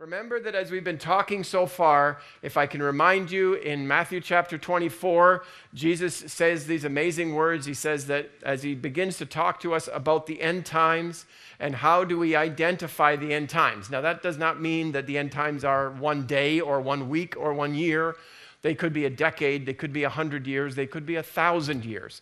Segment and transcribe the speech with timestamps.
[0.00, 4.20] Remember that as we've been talking so far, if I can remind you, in Matthew
[4.20, 7.64] chapter 24, Jesus says these amazing words.
[7.64, 11.26] He says that as he begins to talk to us about the end times
[11.60, 13.88] and how do we identify the end times.
[13.88, 17.36] Now, that does not mean that the end times are one day or one week
[17.36, 18.16] or one year.
[18.62, 21.22] They could be a decade, they could be a hundred years, they could be a
[21.22, 22.20] thousand years.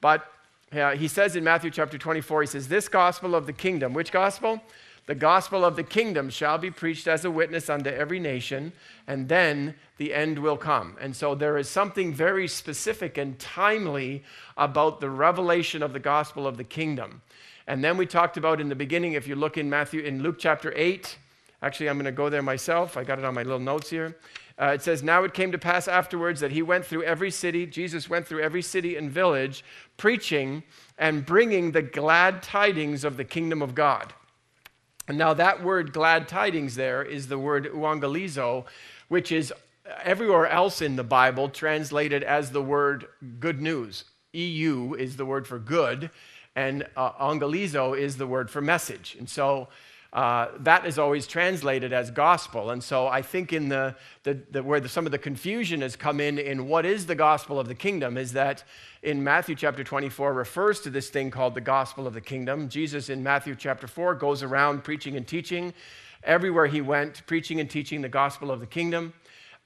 [0.00, 0.26] But
[0.72, 4.10] uh, he says in Matthew chapter 24, he says, This gospel of the kingdom, which
[4.10, 4.62] gospel?
[5.10, 8.72] The gospel of the kingdom shall be preached as a witness unto every nation,
[9.08, 10.96] and then the end will come.
[11.00, 14.22] And so there is something very specific and timely
[14.56, 17.22] about the revelation of the gospel of the kingdom.
[17.66, 20.36] And then we talked about in the beginning, if you look in Matthew, in Luke
[20.38, 21.18] chapter 8,
[21.60, 22.96] actually, I'm going to go there myself.
[22.96, 24.16] I got it on my little notes here.
[24.60, 27.66] Uh, it says, Now it came to pass afterwards that he went through every city,
[27.66, 29.64] Jesus went through every city and village,
[29.96, 30.62] preaching
[30.98, 34.14] and bringing the glad tidings of the kingdom of God.
[35.16, 38.64] Now that word glad tidings there is the word euangelizo,
[39.08, 39.52] which is
[40.02, 43.06] everywhere else in the Bible translated as the word
[43.38, 44.04] good news.
[44.32, 46.10] EU is the word for good,
[46.54, 49.16] and uh, angelizo is the word for message.
[49.18, 49.68] And so
[50.12, 52.70] uh, that is always translated as gospel.
[52.70, 53.94] And so I think in the,
[54.24, 57.14] the, the where the, some of the confusion has come in in what is the
[57.14, 58.64] gospel of the kingdom is that
[59.02, 62.68] in Matthew chapter 24 refers to this thing called the gospel of the kingdom.
[62.68, 65.72] Jesus in Matthew chapter 4 goes around preaching and teaching.
[66.24, 69.12] Everywhere he went, preaching and teaching the gospel of the kingdom.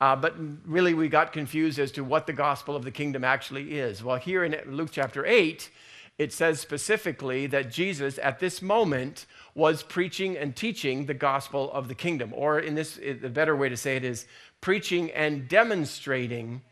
[0.00, 0.34] Uh, but
[0.66, 4.04] really, we got confused as to what the gospel of the kingdom actually is.
[4.04, 5.70] Well, here in Luke chapter 8,
[6.18, 11.88] it says specifically that Jesus, at this moment, was preaching and teaching the gospel of
[11.88, 12.32] the kingdom.
[12.34, 14.26] Or, in this, the better way to say it is
[14.60, 16.62] preaching and demonstrating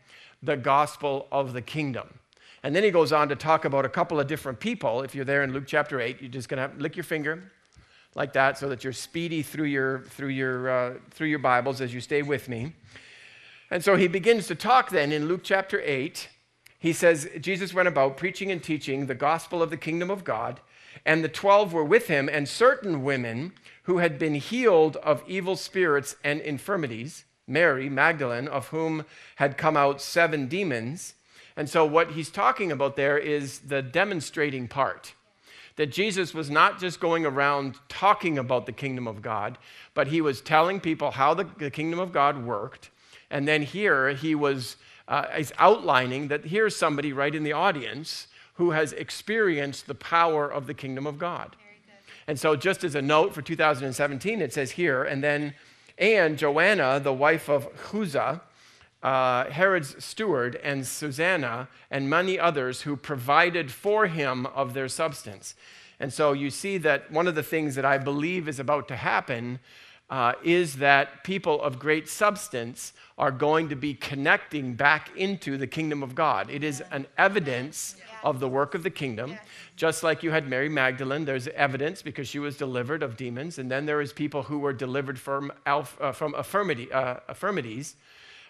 [0.41, 2.07] the gospel of the kingdom.
[2.63, 5.01] And then he goes on to talk about a couple of different people.
[5.01, 7.51] If you're there in Luke chapter 8, you're just going to lick your finger
[8.15, 11.93] like that so that you're speedy through your, through, your, uh, through your Bibles as
[11.93, 12.73] you stay with me.
[13.69, 16.29] And so he begins to talk then in Luke chapter 8
[16.83, 20.59] he says, Jesus went about preaching and teaching the gospel of the kingdom of God,
[21.05, 25.55] and the twelve were with him, and certain women who had been healed of evil
[25.55, 29.05] spirits and infirmities, Mary, Magdalene, of whom
[29.37, 31.13] had come out seven demons.
[31.55, 35.13] And so, what he's talking about there is the demonstrating part.
[35.77, 39.57] That Jesus was not just going around talking about the kingdom of God,
[39.93, 42.89] but he was telling people how the, the kingdom of God worked.
[43.31, 44.75] And then here he was
[45.13, 48.25] uh, is outlining that here's somebody right in the audience
[48.55, 51.55] who has experienced the power of the kingdom of God.
[52.25, 55.53] And so, just as a note for 2017, it says here, and then,
[55.99, 58.41] and Joanna, the wife of Chuza,
[59.03, 65.53] uh, Herod's steward, and Susanna, and many others who provided for him of their substance.
[65.99, 68.95] And so, you see that one of the things that I believe is about to
[68.95, 69.59] happen
[70.09, 75.67] uh, is that people of great substance are going to be connecting back into the
[75.67, 76.49] kingdom of God.
[76.49, 79.37] It is an evidence of the work of the kingdom.
[79.75, 83.57] Just like you had Mary Magdalene, there's evidence because she was delivered of demons.
[83.59, 87.95] And then there is people who were delivered from, alf, uh, from affirmity, uh, affirmities.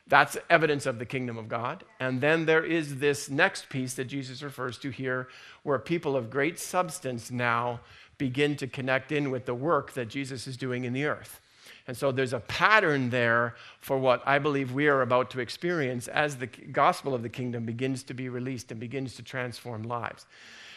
[0.07, 1.83] That's evidence of the kingdom of God.
[1.99, 5.29] And then there is this next piece that Jesus refers to here,
[5.63, 7.79] where people of great substance now
[8.17, 11.39] begin to connect in with the work that Jesus is doing in the earth.
[11.87, 16.07] And so there's a pattern there for what I believe we are about to experience
[16.07, 20.25] as the gospel of the kingdom begins to be released and begins to transform lives.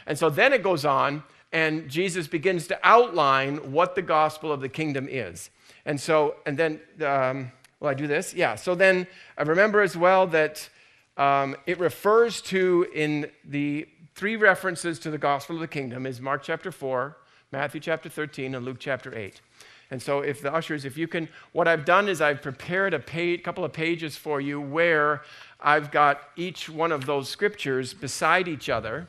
[0.07, 1.23] And so then it goes on,
[1.53, 5.51] and Jesus begins to outline what the gospel of the kingdom is.
[5.85, 8.35] And so, and then, um, will I do this?
[8.35, 8.57] Yeah.
[8.57, 9.07] So then
[9.39, 10.69] I remember as well that
[11.17, 16.21] um, it refers to in the three references to the gospel of the kingdom is
[16.21, 17.17] Mark chapter 4,
[17.53, 19.41] Matthew chapter 13, and Luke chapter 8.
[19.91, 22.99] And so, if the ushers, if you can, what I've done is I've prepared a
[22.99, 25.23] page, couple of pages for you where
[25.61, 29.07] I've got each one of those scriptures beside each other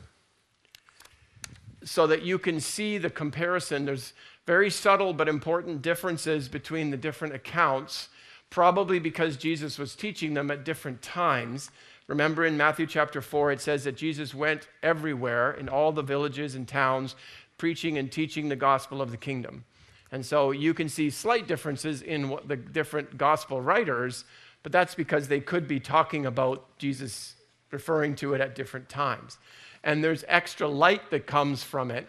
[1.83, 3.85] so that you can see the comparison.
[3.85, 4.13] There's
[4.45, 8.09] very subtle but important differences between the different accounts,
[8.49, 11.71] probably because Jesus was teaching them at different times.
[12.07, 16.55] Remember in Matthew chapter 4, it says that Jesus went everywhere in all the villages
[16.55, 17.15] and towns,
[17.57, 19.65] preaching and teaching the gospel of the kingdom.
[20.11, 24.23] And so you can see slight differences in the different gospel writers,
[24.63, 27.35] but that's because they could be talking about Jesus
[27.71, 29.37] referring to it at different times.
[29.83, 32.07] And there's extra light that comes from it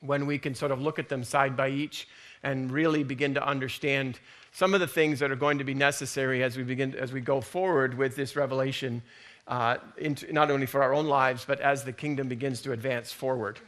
[0.00, 2.08] when we can sort of look at them side by each
[2.42, 4.20] and really begin to understand
[4.52, 7.20] some of the things that are going to be necessary as we begin as we
[7.20, 9.02] go forward with this revelation
[9.48, 13.12] uh, into, not only for our own lives but as the kingdom begins to advance
[13.12, 13.58] forward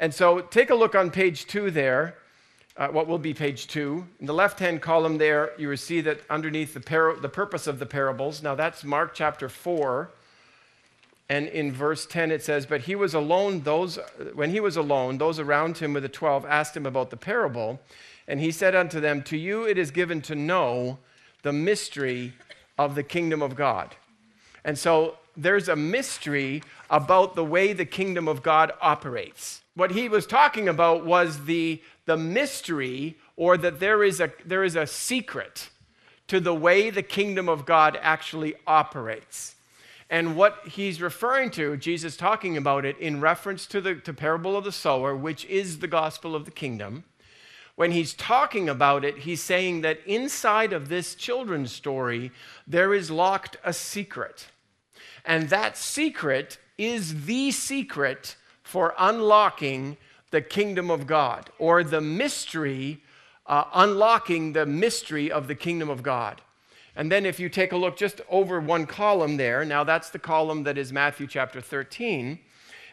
[0.00, 2.14] and so take a look on page two there.
[2.76, 4.06] uh, what will be page two.
[4.20, 7.66] In the left hand column there, you will see that underneath the, par- the purpose
[7.66, 8.42] of the parables.
[8.42, 10.10] Now that's Mark chapter 4.
[11.28, 13.98] And in verse 10 it says, But he was alone, those,
[14.34, 17.80] when he was alone, those around him with the twelve asked him about the parable.
[18.28, 20.98] And he said unto them, To you it is given to know
[21.42, 22.34] the mystery
[22.78, 23.94] of the kingdom of God.
[24.64, 29.62] And so there's a mystery about the way the kingdom of God operates.
[29.76, 34.64] What he was talking about was the, the mystery, or that there is, a, there
[34.64, 35.68] is a secret
[36.28, 39.54] to the way the kingdom of God actually operates.
[40.08, 44.56] And what he's referring to, Jesus talking about it in reference to the to parable
[44.56, 47.04] of the sower, which is the gospel of the kingdom.
[47.74, 52.32] When he's talking about it, he's saying that inside of this children's story,
[52.66, 54.46] there is locked a secret.
[55.22, 58.36] And that secret is the secret
[58.66, 59.96] for unlocking
[60.32, 63.00] the kingdom of God or the mystery,
[63.46, 66.42] uh, unlocking the mystery of the kingdom of God.
[66.96, 70.18] And then if you take a look just over one column there, now that's the
[70.18, 72.40] column that is Matthew chapter 13.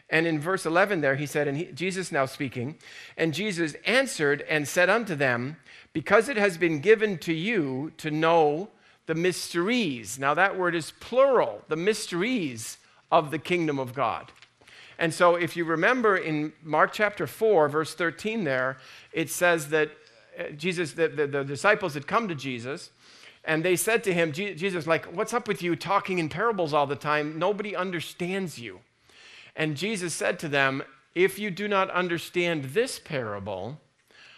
[0.10, 2.76] And in verse 11 there, he said, and he, Jesus now speaking,
[3.18, 5.58] and Jesus answered and said unto them,
[5.92, 8.70] Because it has been given to you to know
[9.08, 10.20] the mysteries.
[10.20, 12.78] Now that word is plural, the mysteries
[13.12, 14.32] of the kingdom of God.
[14.98, 18.78] And so if you remember in Mark chapter 4, verse 13 there,
[19.12, 19.90] it says that
[20.38, 22.92] uh, Jesus, the, the, the disciples had come to Jesus
[23.46, 26.88] and they said to him, Jesus, like, what's up with you talking in parables all
[26.88, 27.38] the time?
[27.38, 28.80] Nobody understands you.
[29.56, 30.82] And Jesus said to them,
[31.14, 33.82] If you do not understand this parable,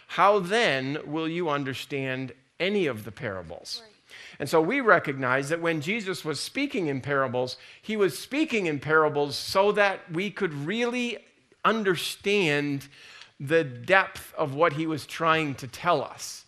[0.08, 3.82] how then will you understand any of the parables?
[3.84, 3.95] Right.
[4.38, 8.80] And so we recognize that when Jesus was speaking in parables, he was speaking in
[8.80, 11.18] parables so that we could really
[11.64, 12.88] understand
[13.40, 16.44] the depth of what he was trying to tell us.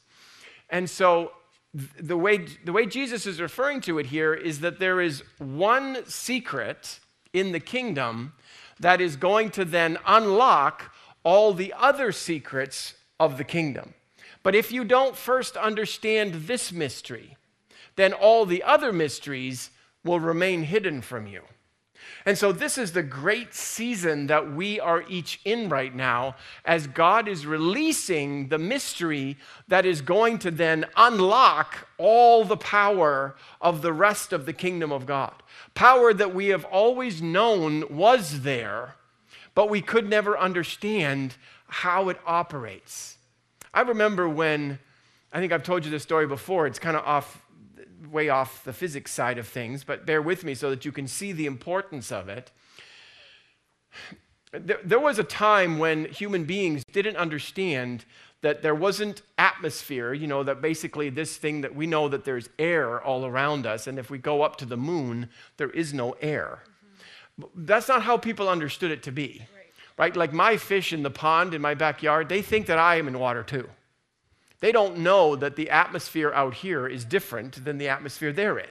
[0.70, 1.32] And so
[1.74, 6.06] the way, the way Jesus is referring to it here is that there is one
[6.06, 7.00] secret
[7.32, 8.32] in the kingdom
[8.80, 10.94] that is going to then unlock
[11.24, 13.94] all the other secrets of the kingdom.
[14.42, 17.36] But if you don't first understand this mystery,
[17.98, 19.70] then all the other mysteries
[20.04, 21.42] will remain hidden from you.
[22.24, 26.86] And so, this is the great season that we are each in right now as
[26.86, 29.36] God is releasing the mystery
[29.66, 34.92] that is going to then unlock all the power of the rest of the kingdom
[34.92, 35.34] of God.
[35.74, 38.94] Power that we have always known was there,
[39.56, 41.34] but we could never understand
[41.66, 43.16] how it operates.
[43.74, 44.78] I remember when,
[45.32, 47.42] I think I've told you this story before, it's kind of off
[48.10, 51.06] way off the physics side of things, but bear with me so that you can
[51.06, 52.50] see the importance of it.
[54.52, 58.04] There, there was a time when human beings didn't understand
[58.40, 62.48] that there wasn't atmosphere, you know, that basically this thing that we know that there's
[62.58, 66.12] air all around us, and if we go up to the moon, there is no
[66.20, 66.62] air.
[67.40, 67.64] Mm-hmm.
[67.66, 69.72] That's not how people understood it to be, right.
[69.98, 70.16] right?
[70.16, 73.18] Like my fish in the pond in my backyard, they think that I am in
[73.18, 73.68] water too.
[74.60, 78.70] They don't know that the atmosphere out here is different than the atmosphere they're in.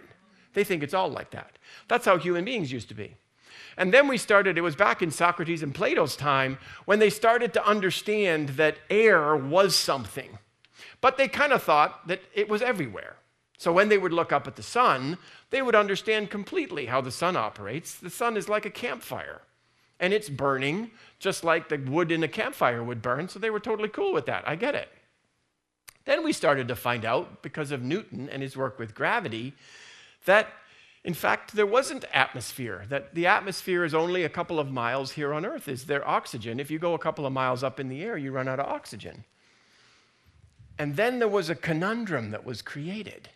[0.53, 1.57] They think it's all like that.
[1.87, 3.15] That's how human beings used to be.
[3.77, 7.53] And then we started, it was back in Socrates and Plato's time, when they started
[7.53, 10.39] to understand that air was something.
[10.99, 13.17] But they kind of thought that it was everywhere.
[13.59, 15.17] So when they would look up at the sun,
[15.51, 17.95] they would understand completely how the sun operates.
[17.95, 19.41] The sun is like a campfire,
[19.99, 23.29] and it's burning just like the wood in a campfire would burn.
[23.29, 24.47] So they were totally cool with that.
[24.47, 24.89] I get it.
[26.07, 29.53] Then we started to find out, because of Newton and his work with gravity,
[30.23, 30.47] that
[31.03, 35.33] in fact there wasn't atmosphere, that the atmosphere is only a couple of miles here
[35.33, 35.67] on Earth.
[35.67, 36.61] Is there oxygen?
[36.61, 38.67] If you go a couple of miles up in the air, you run out of
[38.67, 39.25] oxygen.
[40.79, 43.27] And then there was a conundrum that was created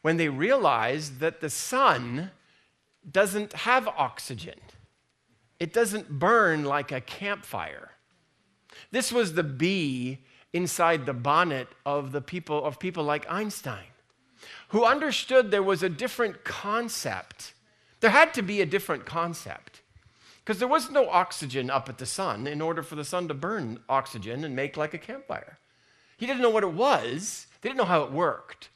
[0.00, 2.30] when they realized that the sun
[3.10, 4.58] doesn't have oxygen.
[5.60, 7.90] It doesn't burn like a campfire.
[8.92, 10.20] This was the bee
[10.52, 13.86] inside the bonnet of the people of people like Einstein,
[14.68, 17.52] who understood there was a different concept.
[18.00, 19.82] There had to be a different concept.
[20.48, 23.34] Because there was no oxygen up at the sun in order for the sun to
[23.34, 25.58] burn oxygen and make like a campfire.
[26.16, 28.70] He didn't know what it was, they didn't know how it worked.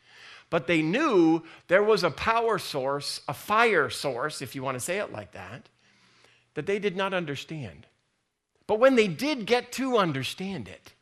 [0.51, 4.85] But they knew there was a power source, a fire source, if you want to
[4.85, 5.71] say it like that,
[6.53, 7.87] that they did not understand.
[8.67, 10.93] But when they did get to understand it,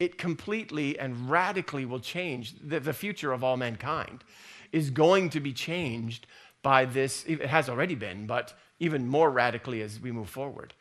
[0.00, 4.24] it completely and radically will change the, the future of all mankind
[4.72, 6.26] is going to be changed
[6.62, 10.74] by this it has already been but even more radically as we move forward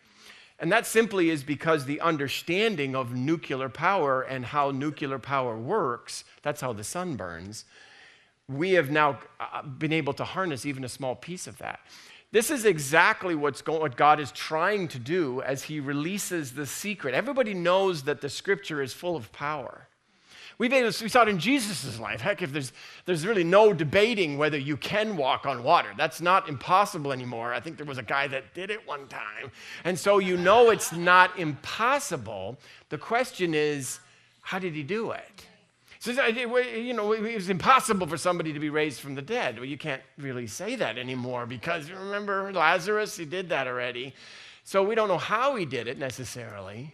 [0.60, 6.26] And that simply is because the understanding of nuclear power and how nuclear power works,
[6.44, 7.66] that's how the sun burns,
[8.50, 11.80] we have now uh, been able to harness even a small piece of that.
[12.32, 17.16] This is exactly what's what God is trying to do as He releases the secret.
[17.16, 19.88] Everybody knows that the scripture is full of power.
[20.60, 22.20] We've we saw it in Jesus' life.
[22.20, 22.74] Heck, if there's,
[23.06, 27.54] there's really no debating whether you can walk on water, that's not impossible anymore.
[27.54, 29.52] I think there was a guy that did it one time.
[29.86, 32.60] And so you know it's not impossible.
[32.90, 34.02] The question is,
[34.42, 35.48] how did he do it?
[36.02, 39.58] So, you know, it was impossible for somebody to be raised from the dead.
[39.58, 43.18] Well, you can't really say that anymore because remember Lazarus?
[43.18, 44.14] He did that already.
[44.64, 46.94] So we don't know how he did it necessarily,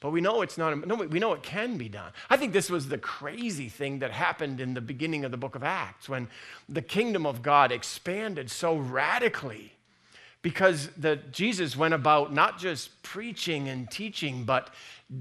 [0.00, 2.12] but we know it's not, no, we know it can be done.
[2.28, 5.54] I think this was the crazy thing that happened in the beginning of the book
[5.54, 6.28] of Acts when
[6.68, 9.75] the kingdom of God expanded so radically
[10.46, 14.70] because the, Jesus went about not just preaching and teaching, but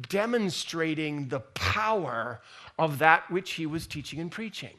[0.08, 2.42] demonstrating the power
[2.78, 4.76] of that which he was teaching and preaching.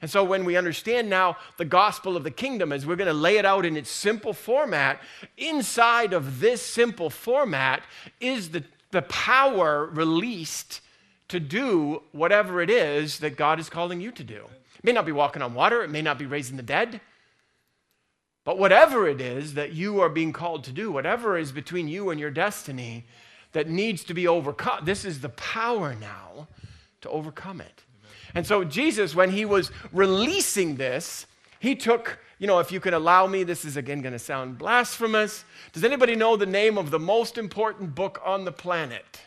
[0.00, 3.12] And so, when we understand now the gospel of the kingdom, as we're going to
[3.12, 5.00] lay it out in its simple format,
[5.36, 7.82] inside of this simple format
[8.20, 8.62] is the,
[8.92, 10.82] the power released
[11.26, 14.44] to do whatever it is that God is calling you to do.
[14.76, 17.00] It may not be walking on water, it may not be raising the dead,
[18.44, 22.10] but whatever it is that you are being called to do, whatever is between you
[22.10, 23.06] and your destiny
[23.52, 26.48] that needs to be overcome, this is the power now
[27.00, 27.82] to overcome it.
[28.34, 31.26] And so, Jesus, when he was releasing this,
[31.60, 34.58] he took, you know, if you can allow me, this is again going to sound
[34.58, 35.44] blasphemous.
[35.72, 39.20] Does anybody know the name of the most important book on the planet?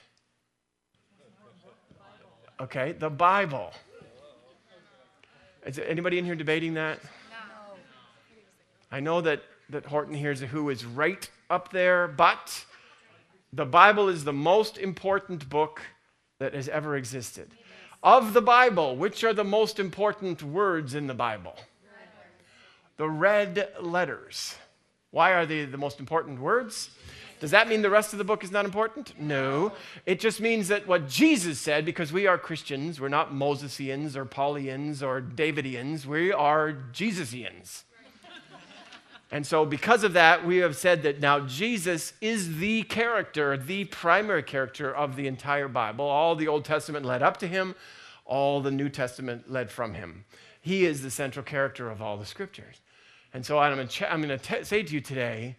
[2.59, 3.71] Okay, the Bible.
[5.65, 6.99] Is anybody in here debating that?
[8.91, 12.65] I know that, that Horton hears a who is right up there, but
[13.51, 15.81] the Bible is the most important book
[16.39, 17.49] that has ever existed.
[18.03, 21.55] Of the Bible, which are the most important words in the Bible?
[22.97, 24.55] The red letters.
[25.11, 26.89] Why are they the most important words?
[27.39, 29.19] Does that mean the rest of the book is not important?
[29.19, 29.71] No.
[30.05, 34.25] It just means that what Jesus said, because we are Christians, we're not Mosesians or
[34.25, 37.83] Paulians or Davidians, we are Jesusians.
[39.29, 43.83] And so, because of that, we have said that now Jesus is the character, the
[43.85, 46.05] primary character of the entire Bible.
[46.05, 47.75] All the Old Testament led up to him,
[48.25, 50.23] all the New Testament led from him.
[50.61, 52.81] He is the central character of all the scriptures.
[53.33, 55.57] And so, I'm going to, to say to you today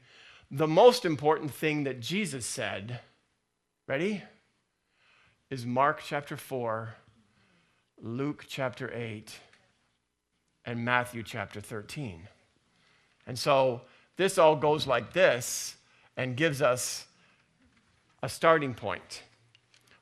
[0.51, 3.01] the most important thing that Jesus said,
[3.87, 4.23] ready?
[5.51, 6.95] Is Mark chapter 4,
[8.01, 9.35] Luke chapter 8,
[10.65, 12.29] and Matthew chapter 13.
[13.29, 13.83] And so
[14.17, 15.77] this all goes like this
[16.17, 17.07] and gives us
[18.23, 19.23] a starting point.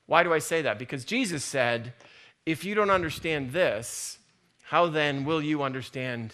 [0.07, 0.79] Why do I say that?
[0.79, 1.93] Because Jesus said,
[2.45, 4.17] if you don't understand this,
[4.63, 6.33] how then will you understand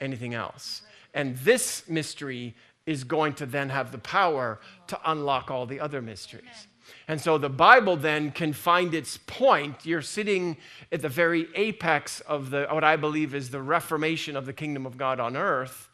[0.00, 0.82] anything else?
[1.14, 4.58] And this mystery is going to then have the power
[4.88, 6.66] to unlock all the other mysteries.
[7.06, 9.86] And so the Bible then can find its point.
[9.86, 10.56] You're sitting
[10.90, 14.84] at the very apex of the, what I believe is the reformation of the kingdom
[14.84, 15.88] of God on earth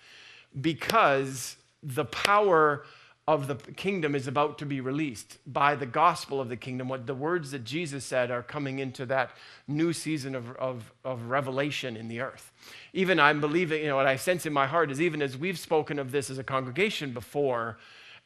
[0.61, 2.85] because the power
[3.29, 6.89] of the kingdom is about to be released by the gospel of the kingdom.
[6.89, 9.33] What the words that Jesus said are coming into that
[9.67, 12.51] new season of, of, of revelation in the earth.
[12.95, 15.59] Even I'm believing, you know, what I sense in my heart is even as we've
[15.59, 17.77] spoken of this as a congregation before,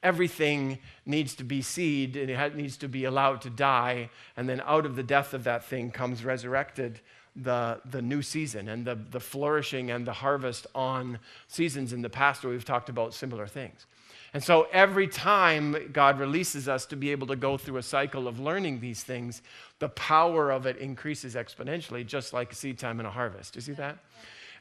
[0.04, 4.08] everything needs to be seed and it needs to be allowed to die.
[4.36, 7.00] And then out of the death of that thing comes resurrected
[7.34, 12.10] the, the new season and the, the flourishing and the harvest on seasons in the
[12.10, 13.86] past where we've talked about similar things.
[14.34, 18.26] And so every time God releases us to be able to go through a cycle
[18.26, 19.42] of learning these things,
[19.78, 23.56] the power of it increases exponentially, just like a seed time and a harvest.
[23.56, 23.98] You see that?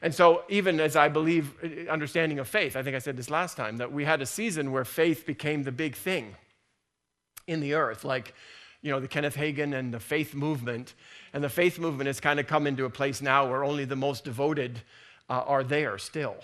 [0.02, 3.56] And so, even as I believe, understanding of faith, I think I said this last
[3.56, 6.34] time, that we had a season where faith became the big thing
[7.46, 8.34] in the earth, like,
[8.82, 10.94] you know, the Kenneth Hagin and the faith movement.
[11.32, 13.96] And the faith movement has kind of come into a place now where only the
[13.96, 14.82] most devoted
[15.30, 16.36] uh, are there still.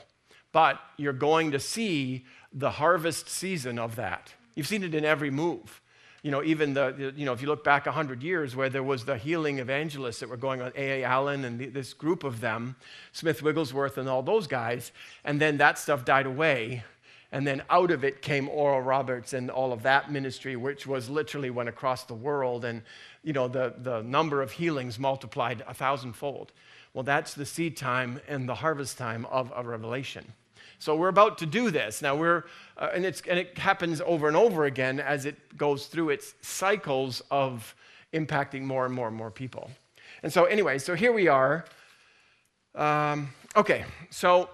[0.52, 4.32] But you're going to see the harvest season of that.
[4.54, 5.80] You've seen it in every move.
[6.22, 9.04] You know, even the, you know, if you look back 100 years where there was
[9.04, 11.04] the healing evangelists that were going on, A.A.
[11.04, 12.74] Allen and the, this group of them,
[13.12, 14.90] Smith Wigglesworth and all those guys,
[15.24, 16.82] and then that stuff died away.
[17.30, 21.10] And then out of it came Oral Roberts and all of that ministry, which was
[21.10, 22.64] literally went across the world.
[22.64, 22.82] And
[23.22, 26.52] you know, the, the number of healings multiplied a thousandfold.
[26.94, 30.32] Well, that's the seed time and the harvest time of a revelation.
[30.78, 32.00] So we're about to do this.
[32.02, 32.44] Now we're,
[32.76, 36.34] uh, and, it's, and it happens over and over again as it goes through its
[36.40, 37.74] cycles of
[38.12, 39.70] impacting more and more and more people.
[40.22, 41.64] And so, anyway, so here we are.
[42.74, 44.50] Um, okay, so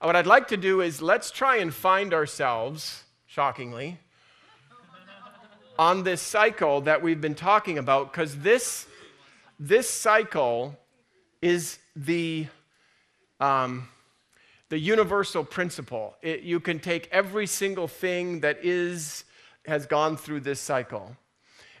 [0.00, 3.98] what I'd like to do is let's try and find ourselves, shockingly,
[5.78, 8.86] on this cycle that we've been talking about, because this,
[9.58, 10.76] this cycle
[11.42, 12.46] is the,
[13.40, 13.88] um,
[14.68, 16.16] the universal principle.
[16.22, 19.24] It, you can take every single thing that is,
[19.66, 21.16] has gone through this cycle.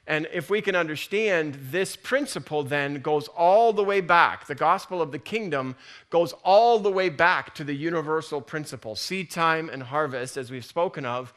[0.08, 4.46] And if we can understand this principle, then goes all the way back.
[4.46, 5.76] The gospel of the kingdom
[6.08, 10.64] goes all the way back to the universal principle seed time and harvest, as we've
[10.64, 11.34] spoken of,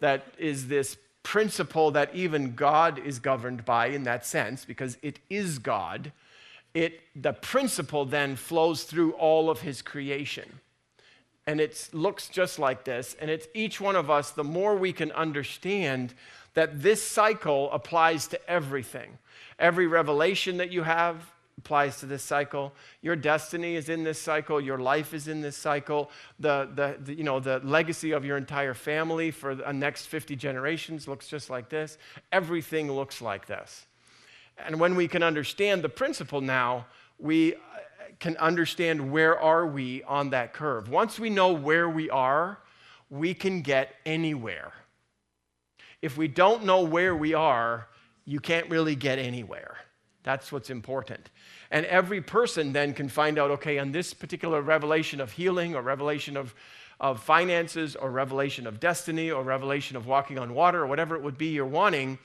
[0.00, 5.18] that is this principle that even God is governed by in that sense, because it
[5.30, 6.12] is God.
[6.74, 10.60] It, the principle then flows through all of his creation.
[11.46, 13.16] And it looks just like this.
[13.18, 16.12] And it's each one of us, the more we can understand
[16.54, 19.18] that this cycle applies to everything.
[19.58, 22.72] Every revelation that you have applies to this cycle.
[23.02, 24.60] Your destiny is in this cycle.
[24.60, 26.10] Your life is in this cycle.
[26.38, 30.36] The, the, the, you know, the legacy of your entire family for the next 50
[30.36, 31.98] generations looks just like this.
[32.32, 33.86] Everything looks like this.
[34.58, 36.86] And when we can understand the principle now,
[37.18, 37.58] we uh,
[38.18, 40.88] can understand where are we on that curve.
[40.88, 42.58] Once we know where we are,
[43.10, 44.72] we can get anywhere
[46.02, 47.86] if we don't know where we are,
[48.24, 49.76] you can't really get anywhere.
[50.22, 51.30] That's what's important.
[51.70, 55.82] And every person then can find out okay, on this particular revelation of healing or
[55.82, 56.54] revelation of,
[56.98, 61.22] of finances or revelation of destiny or revelation of walking on water or whatever it
[61.22, 62.18] would be you're wanting,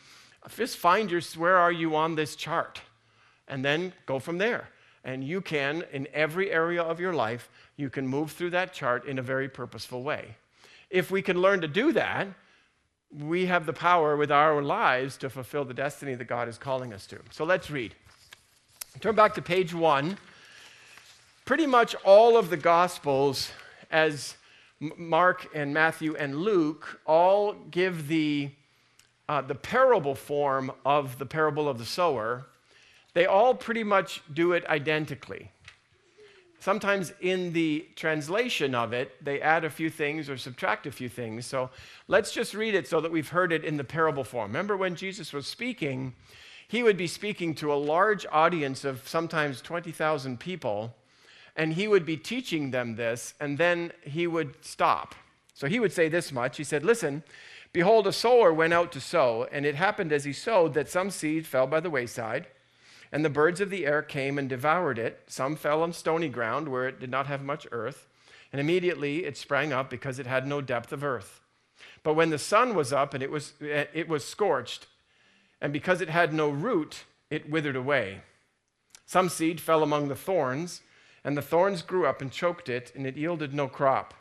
[0.56, 2.82] just find your, where are you on this chart?
[3.48, 4.70] And then go from there.
[5.04, 9.06] And you can, in every area of your life, you can move through that chart
[9.06, 10.36] in a very purposeful way.
[10.90, 12.28] If we can learn to do that,
[13.12, 16.94] we have the power with our lives to fulfill the destiny that God is calling
[16.94, 17.20] us to.
[17.32, 17.96] So let's read.
[19.00, 20.18] Turn back to page one.
[21.46, 23.52] Pretty much all of the Gospels,
[23.92, 24.36] as
[24.80, 28.50] Mark and Matthew and Luke, all give the,
[29.30, 32.48] uh, the parable form of the parable of the sower.
[33.14, 35.52] They all pretty much do it identically.
[36.66, 41.08] Sometimes in the translation of it, they add a few things or subtract a few
[41.08, 41.46] things.
[41.46, 41.70] So
[42.08, 44.48] let's just read it so that we've heard it in the parable form.
[44.50, 46.16] Remember when Jesus was speaking,
[46.68, 50.96] he would be speaking to a large audience of sometimes 20,000 people,
[51.56, 55.14] and he would be teaching them this, and then he would stop.
[55.54, 57.22] So he would say this much He said, Listen,
[57.74, 61.12] behold, a sower went out to sow, and it happened as he sowed that some
[61.12, 62.48] seed fell by the wayside
[63.16, 65.24] and the birds of the air came and devoured it.
[65.28, 68.08] Some fell on stony ground where it did not have much earth,
[68.52, 71.40] and immediately it sprang up because it had no depth of earth.
[72.04, 74.88] But when the sun was up and it was, eh, it was scorched,
[75.62, 78.20] and because it had no root, it withered away.
[79.06, 80.82] Some seed fell among the thorns,
[81.24, 84.14] and the thorns grew up and choked it, and it yielded no crop.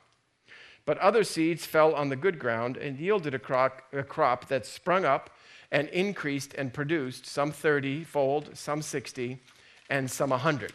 [0.84, 4.64] But other seeds fell on the good ground and yielded a crop, a crop that
[4.64, 5.30] sprung up
[5.74, 9.40] and increased and produced some 30 fold, some 60,
[9.90, 10.72] and some 100.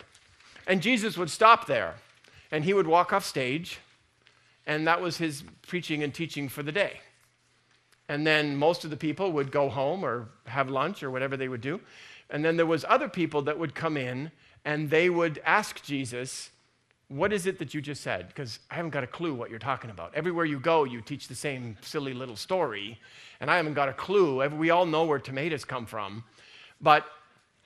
[0.67, 1.95] And Jesus would stop there
[2.51, 3.79] and he would walk off stage,
[4.67, 6.99] and that was his preaching and teaching for the day.
[8.09, 11.47] And then most of the people would go home or have lunch or whatever they
[11.47, 11.79] would do.
[12.29, 14.31] And then there was other people that would come in
[14.65, 16.49] and they would ask Jesus,
[17.09, 18.27] what is it that you just said?
[18.27, 20.13] Because I haven't got a clue what you're talking about.
[20.13, 22.99] Everywhere you go, you teach the same silly little story,
[23.39, 24.47] and I haven't got a clue.
[24.49, 26.23] We all know where tomatoes come from.
[26.79, 27.05] But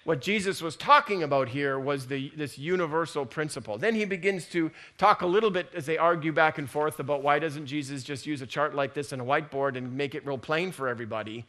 [0.06, 3.78] what Jesus was talking about here was the, this universal principle.
[3.78, 7.22] Then he begins to talk a little bit as they argue back and forth about
[7.22, 10.26] why doesn't Jesus just use a chart like this and a whiteboard and make it
[10.26, 11.46] real plain for everybody.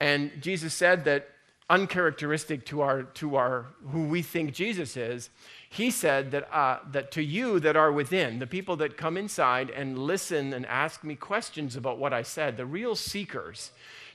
[0.00, 1.28] And Jesus said that
[1.68, 5.30] uncharacteristic to our to our who we think Jesus is
[5.72, 9.70] he said that, uh, that to you that are within, the people that come inside
[9.70, 13.70] and listen and ask me questions about what I said, the real seekers,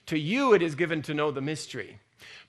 [0.08, 2.00] to you it is given to know the mystery.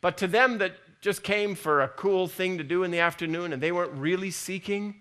[0.01, 3.53] But to them that just came for a cool thing to do in the afternoon
[3.53, 4.97] and they weren't really seeking,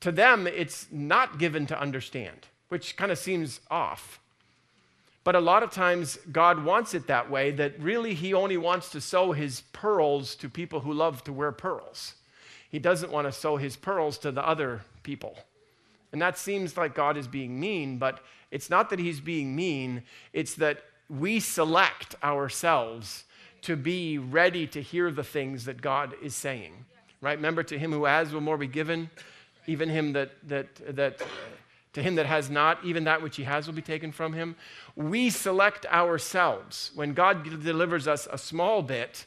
[0.00, 4.18] to them it's not given to understand, which kind of seems off.
[5.24, 8.88] But a lot of times, God wants it that way, that really He only wants
[8.90, 12.14] to sow His pearls to people who love to wear pearls.
[12.72, 15.36] He doesn't want to sow his pearls to the other people.
[16.10, 18.18] And that seems like God is being mean, but
[18.50, 23.24] it's not that he's being mean, it's that we select ourselves
[23.60, 26.72] to be ready to hear the things that God is saying.
[27.20, 27.38] Right?
[27.38, 29.08] Remember, to him who has will more be given,
[29.68, 31.22] even him that, that, that
[31.94, 34.56] To him that has not, even that which he has will be taken from him.
[34.96, 36.90] We select ourselves.
[36.94, 39.26] When God delivers us a small bit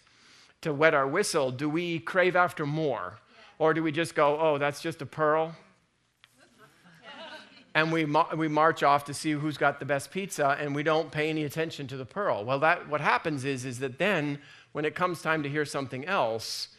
[0.61, 3.19] to wet our whistle, do we crave after more?
[3.57, 5.55] Or do we just go, oh, that's just a pearl?
[7.75, 8.05] and we,
[8.37, 11.43] we march off to see who's got the best pizza and we don't pay any
[11.43, 12.45] attention to the pearl.
[12.45, 14.39] Well, that, what happens is, is that then
[14.71, 16.69] when it comes time to hear something else,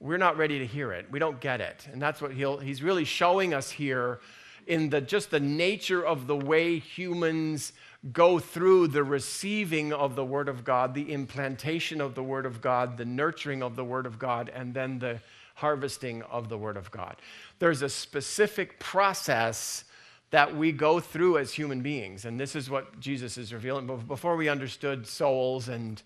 [0.00, 1.10] we're not ready to hear it.
[1.10, 1.86] We don't get it.
[1.92, 4.20] And that's what he'll, he's really showing us here
[4.66, 7.72] in the, just the nature of the way humans
[8.12, 12.60] go through the receiving of the Word of God, the implantation of the Word of
[12.60, 15.20] God, the nurturing of the Word of God, and then the
[15.56, 17.16] harvesting of the Word of God.
[17.58, 19.84] There's a specific process
[20.30, 23.86] that we go through as human beings, and this is what Jesus is revealing.
[23.86, 26.02] Before we understood souls and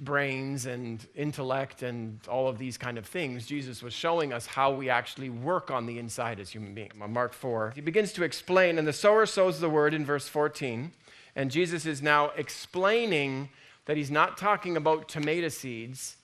[0.00, 4.72] brains and intellect and all of these kind of things, Jesus was showing us how
[4.72, 6.92] we actually work on the inside as human beings.
[6.94, 10.92] Mark 4, he begins to explain, and the sower sows the word in verse 14.
[11.34, 13.48] And Jesus is now explaining
[13.86, 16.17] that he's not talking about tomato seeds,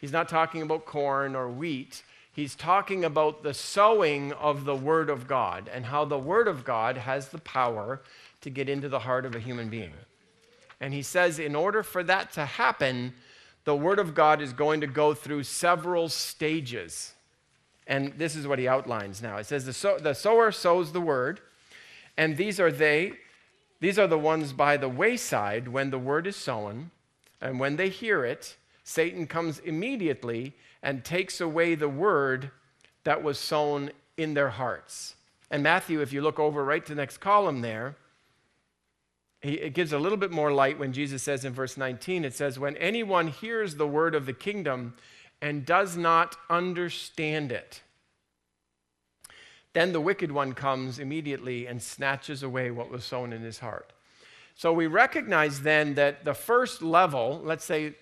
[0.00, 2.02] he's not talking about corn or wheat.
[2.32, 6.64] He's talking about the sowing of the Word of God and how the Word of
[6.64, 8.00] God has the power
[8.42, 9.92] to get into the heart of a human being.
[10.80, 13.14] And he says, in order for that to happen,
[13.64, 17.12] the Word of God is going to go through several stages.
[17.86, 19.38] And this is what he outlines now.
[19.38, 21.40] It says, The, the sower sows the Word,
[22.16, 23.14] and these are they,
[23.80, 26.90] these are the ones by the wayside when the Word is sown,
[27.40, 28.56] and when they hear it,
[28.88, 32.50] Satan comes immediately and takes away the Word
[33.04, 35.14] that was sown in their hearts.
[35.50, 37.96] And Matthew, if you look over right to the next column there,
[39.42, 42.32] he, it gives a little bit more light when Jesus says in verse 19, it
[42.32, 44.94] says, When anyone hears the word of the kingdom
[45.42, 47.82] and does not understand it,
[49.74, 53.92] then the wicked one comes immediately and snatches away what was sown in his heart.
[54.54, 57.94] So we recognize then that the first level, let's say,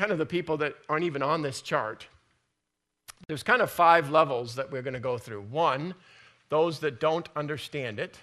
[0.00, 2.06] kind of the people that aren't even on this chart,
[3.26, 5.42] there's kind of five levels that we're going to go through.
[5.42, 5.94] One,
[6.48, 8.16] those that don't understand it.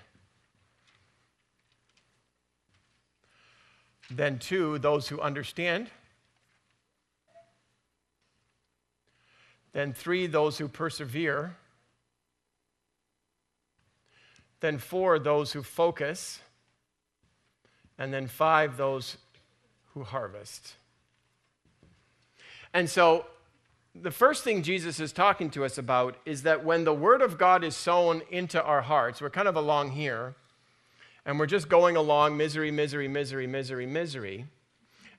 [4.09, 5.91] Then, two, those who understand.
[9.71, 11.57] Then, three, those who persevere.
[14.61, 16.39] Then, four, those who focus.
[17.99, 19.17] And then, five, those
[19.93, 20.73] who harvest.
[22.73, 23.25] And so,
[23.95, 27.39] the first thing Jesus is talking to us about is that when the Word of
[27.39, 30.35] God is sown into our hearts, we're kind of along here
[31.27, 34.45] and we're just going along misery, misery, misery, misery, misery.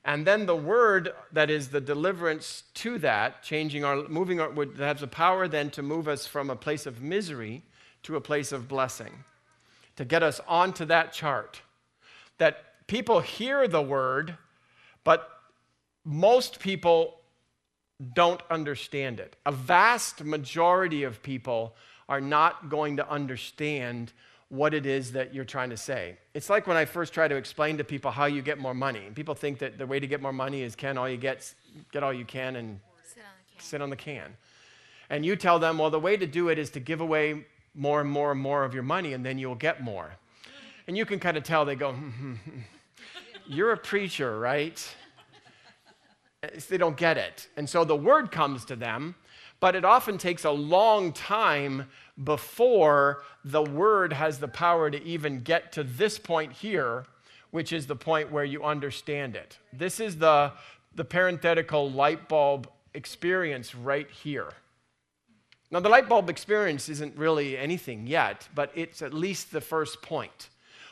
[0.03, 4.79] And then the word that is the deliverance to that, changing our, moving our, would
[4.79, 7.61] have the power then to move us from a place of misery
[8.03, 9.23] to a place of blessing,
[9.97, 11.61] to get us onto that chart.
[12.39, 14.35] That people hear the word,
[15.03, 15.29] but
[16.03, 17.18] most people
[18.13, 19.35] don't understand it.
[19.45, 21.75] A vast majority of people
[22.07, 24.13] are not going to understand
[24.49, 26.17] what it is that you're trying to say.
[26.33, 29.01] It's like when I first try to explain to people how you get more money.
[29.13, 31.53] People think that the way to get more money is can all you get,
[31.91, 33.63] get all you can and sit on the can.
[33.63, 34.37] Sit on the can.
[35.11, 38.01] And you tell them, well, the way to do it is to give away more
[38.01, 40.11] and more and more of your money, and then you'll get more.
[40.87, 42.59] And you can kind of tell they go, hmm, hmm, hmm.
[43.45, 44.95] you're a preacher, right?
[46.41, 47.47] They don't get it.
[47.57, 49.15] And so the word comes to them,
[49.59, 51.89] but it often takes a long time
[52.21, 57.05] before the word has the power to even get to this point here,
[57.51, 59.57] which is the point where you understand it.
[59.73, 60.53] This is the,
[60.95, 64.53] the parenthetical light bulb experience right here.
[65.71, 70.01] Now, the light bulb experience isn't really anything yet, but it's at least the first
[70.01, 70.49] point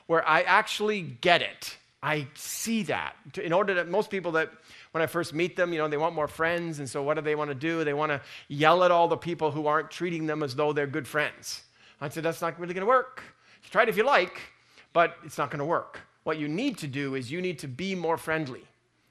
[0.07, 1.77] where I actually get it.
[2.03, 3.15] I see that.
[3.41, 4.51] In order that most people that
[4.97, 6.79] when I first meet them, you know, they want more friends.
[6.79, 7.83] And so what do they want to do?
[7.83, 10.88] They want to yell at all the people who aren't treating them as though they're
[10.88, 11.62] good friends.
[12.01, 13.21] I said, that's not really going to work.
[13.63, 14.41] You try it if you like,
[14.93, 15.99] but it's not going to work.
[16.23, 18.63] What you need to do is you need to be more friendly,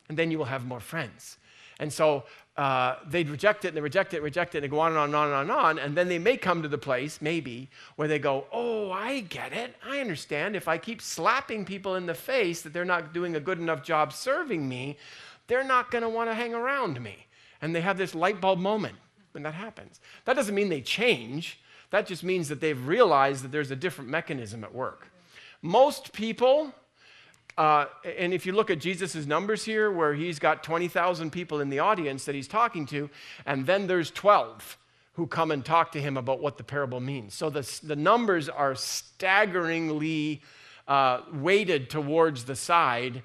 [0.09, 1.39] and then you will have more friends.
[1.79, 2.25] And so
[2.57, 4.93] uh, they'd reject it and they reject it, and reject it, and they go on
[4.93, 5.79] and on and on and on and on.
[5.79, 9.53] And then they may come to the place, maybe, where they go, Oh, I get
[9.53, 9.77] it.
[9.87, 10.57] I understand.
[10.57, 13.85] If I keep slapping people in the face that they're not doing a good enough
[13.85, 14.97] job serving me,
[15.47, 17.27] they're not going to want to hang around me.
[17.63, 18.97] And they have this light bulb moment
[19.33, 20.01] when that happens.
[20.25, 24.11] That doesn't mean they change, that just means that they've realized that there's a different
[24.11, 25.11] mechanism at work.
[25.63, 26.73] Most people,
[27.57, 27.87] uh,
[28.19, 31.79] and if you look at Jesus' numbers here, where he's got 20,000 people in the
[31.79, 33.09] audience that he's talking to,
[33.45, 34.79] and then there's 12
[35.15, 37.33] who come and talk to him about what the parable means.
[37.33, 40.43] So the, the numbers are staggeringly
[40.87, 43.23] uh, weighted towards the side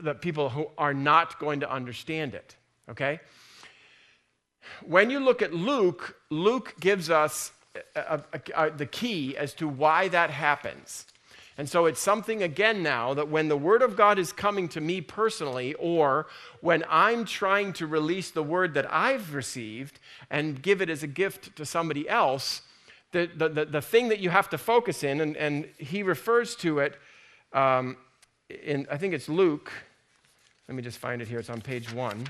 [0.00, 2.56] that people who are not going to understand it.
[2.90, 3.20] Okay?
[4.84, 7.52] When you look at Luke, Luke gives us
[7.94, 11.06] a, a, a, the key as to why that happens.
[11.58, 14.80] And so it's something again now that when the Word of God is coming to
[14.80, 16.26] me personally, or
[16.60, 19.98] when I'm trying to release the Word that I've received
[20.30, 22.60] and give it as a gift to somebody else,
[23.12, 26.56] the, the, the, the thing that you have to focus in, and, and he refers
[26.56, 26.98] to it
[27.54, 27.96] um,
[28.50, 29.72] in, I think it's Luke.
[30.68, 31.38] Let me just find it here.
[31.38, 32.26] It's on page one.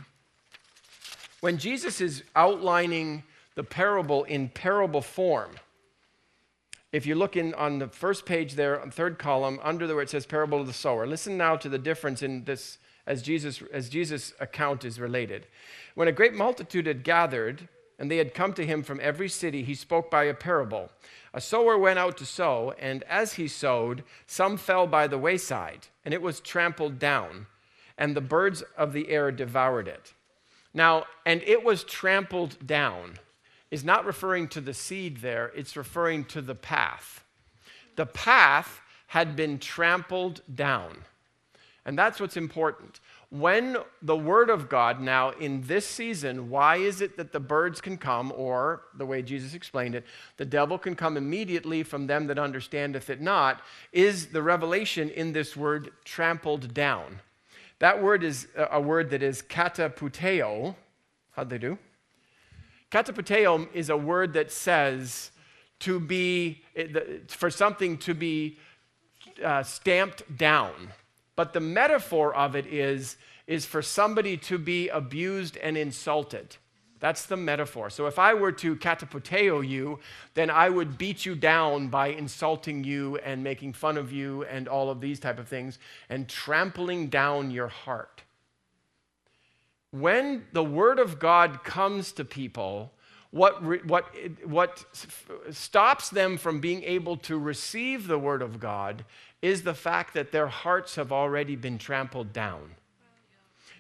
[1.41, 3.23] When Jesus is outlining
[3.55, 5.51] the parable in parable form,
[6.93, 10.03] if you look in on the first page there, on third column, under the where
[10.03, 13.63] it says parable of the sower, listen now to the difference in this as Jesus
[13.73, 15.47] as Jesus' account is related.
[15.95, 17.69] When a great multitude had gathered,
[17.99, 20.91] and they had come to him from every city, he spoke by a parable.
[21.33, 25.89] A sower went out to sow, and as he sowed, some fell by the wayside,
[26.05, 27.47] and it was trampled down,
[27.99, 30.13] and the birds of the air devoured it.
[30.75, 33.19] Now, and it was trampled down
[33.71, 37.25] is not referring to the seed there, it's referring to the path.
[37.97, 41.05] The path had been trampled down.
[41.85, 43.01] And that's what's important.
[43.31, 47.81] When the Word of God, now in this season, why is it that the birds
[47.81, 50.05] can come, or the way Jesus explained it,
[50.37, 55.33] the devil can come immediately from them that understandeth it not, is the revelation in
[55.33, 57.21] this word trampled down.
[57.79, 60.75] That word is a word that is kataputeo.
[61.33, 61.79] How'd they do?
[62.91, 65.31] Kataputeo is a word that says
[65.81, 66.63] to be,
[67.29, 68.59] for something to be
[69.45, 70.93] uh, stamped down.
[71.35, 76.57] But the metaphor of it is, is for somebody to be abused and insulted.
[76.99, 77.91] That's the metaphor.
[77.91, 80.01] So if I were to kataputeo you,
[80.35, 84.67] then I would beat you down by insulting you and making fun of you and
[84.67, 85.79] all of these type of things
[86.09, 88.23] and trampling down your heart
[89.91, 92.93] when the Word of God comes to people,
[93.31, 94.85] what, what, what
[95.51, 99.05] stops them from being able to receive the Word of God
[99.43, 102.75] is the fact that their hearts have already been trampled down.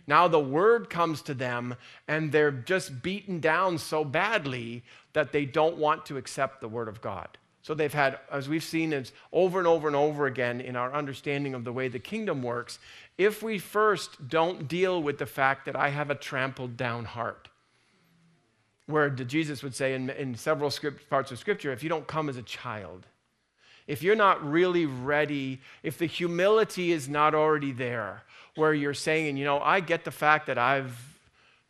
[0.06, 5.44] Now the Word comes to them and they're just beaten down so badly that they
[5.44, 7.38] don't want to accept the Word of God.
[7.62, 10.94] So they've had, as we've seen, it's over and over and over again in our
[10.94, 12.78] understanding of the way the kingdom works,
[13.18, 17.48] if we first don't deal with the fact that I have a trampled down heart.
[18.86, 22.28] Where Jesus would say in, in several script, parts of Scripture, if you don't come
[22.28, 23.04] as a child,
[23.87, 28.22] if you're not really ready, if the humility is not already there,
[28.55, 31.16] where you're saying, you know, I get the fact that I've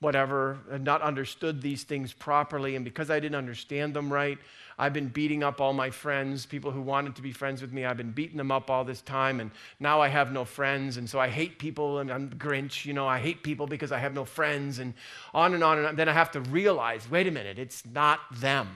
[0.00, 4.38] whatever, not understood these things properly, and because I didn't understand them right,
[4.78, 7.86] I've been beating up all my friends, people who wanted to be friends with me.
[7.86, 9.50] I've been beating them up all this time, and
[9.80, 12.84] now I have no friends, and so I hate people, and I'm Grinch.
[12.84, 14.92] You know, I hate people because I have no friends, and
[15.32, 15.96] on and on and on.
[15.96, 18.68] Then I have to realize wait a minute, it's not them.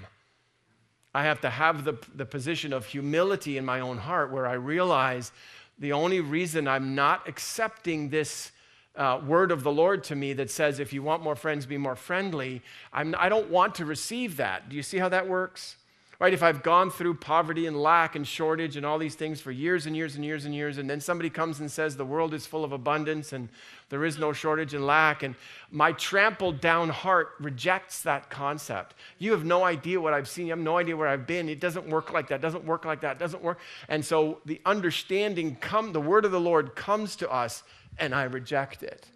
[1.15, 4.55] I have to have the, the position of humility in my own heart where I
[4.55, 5.33] realize
[5.79, 8.53] the only reason I'm not accepting this
[8.97, 11.79] uh, word of the Lord to me that says, if you want more friends, be
[11.79, 14.69] more friendly, I'm, I don't want to receive that.
[14.69, 15.77] Do you see how that works?
[16.21, 16.35] Right?
[16.35, 19.87] If I've gone through poverty and lack and shortage and all these things for years
[19.87, 22.47] and years and years and years, and then somebody comes and says the world is
[22.47, 23.49] full of abundance and
[23.89, 25.35] there is no shortage and lack, and
[25.71, 28.95] my trampled down heart rejects that concept.
[29.19, 30.47] You have no idea what I've seen.
[30.47, 31.49] You have no idea where I've been.
[31.49, 32.41] It doesn't work like that.
[32.41, 33.19] Doesn't work like that.
[33.19, 33.59] Doesn't work.
[33.89, 37.65] And so the understanding come, the word of the Lord comes to us,
[37.99, 39.07] and I reject it.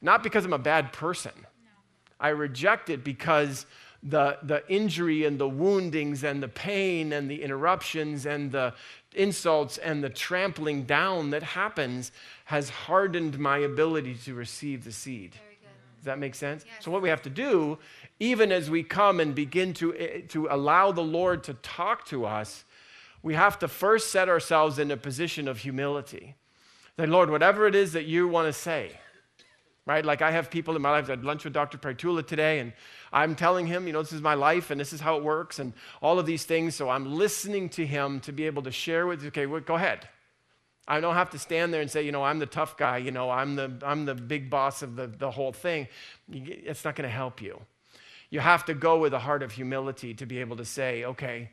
[0.00, 1.32] Not because I'm a bad person.
[2.20, 3.66] I reject it because
[4.02, 8.74] the, the injury and the woundings and the pain and the interruptions and the
[9.14, 12.12] insults and the trampling down that happens
[12.44, 15.32] has hardened my ability to receive the seed.
[15.96, 16.64] Does that make sense?
[16.64, 16.84] Yes.
[16.84, 17.78] So, what we have to do,
[18.20, 22.24] even as we come and begin to, eh, to allow the Lord to talk to
[22.24, 22.64] us,
[23.20, 26.36] we have to first set ourselves in a position of humility.
[26.96, 28.92] That, Lord, whatever it is that you want to say,
[29.88, 30.04] right?
[30.04, 31.06] Like I have people in my life.
[31.06, 31.78] I had lunch with Dr.
[31.78, 32.74] Prytula today, and
[33.10, 35.58] I'm telling him, you know, this is my life and this is how it works
[35.58, 35.72] and
[36.02, 36.76] all of these things.
[36.76, 39.28] So I'm listening to him to be able to share with you.
[39.28, 40.06] Okay, well, go ahead.
[40.86, 43.10] I don't have to stand there and say, you know, I'm the tough guy, you
[43.10, 45.88] know, I'm the, I'm the big boss of the, the whole thing.
[46.30, 47.60] It's not going to help you.
[48.30, 51.50] You have to go with a heart of humility to be able to say, okay,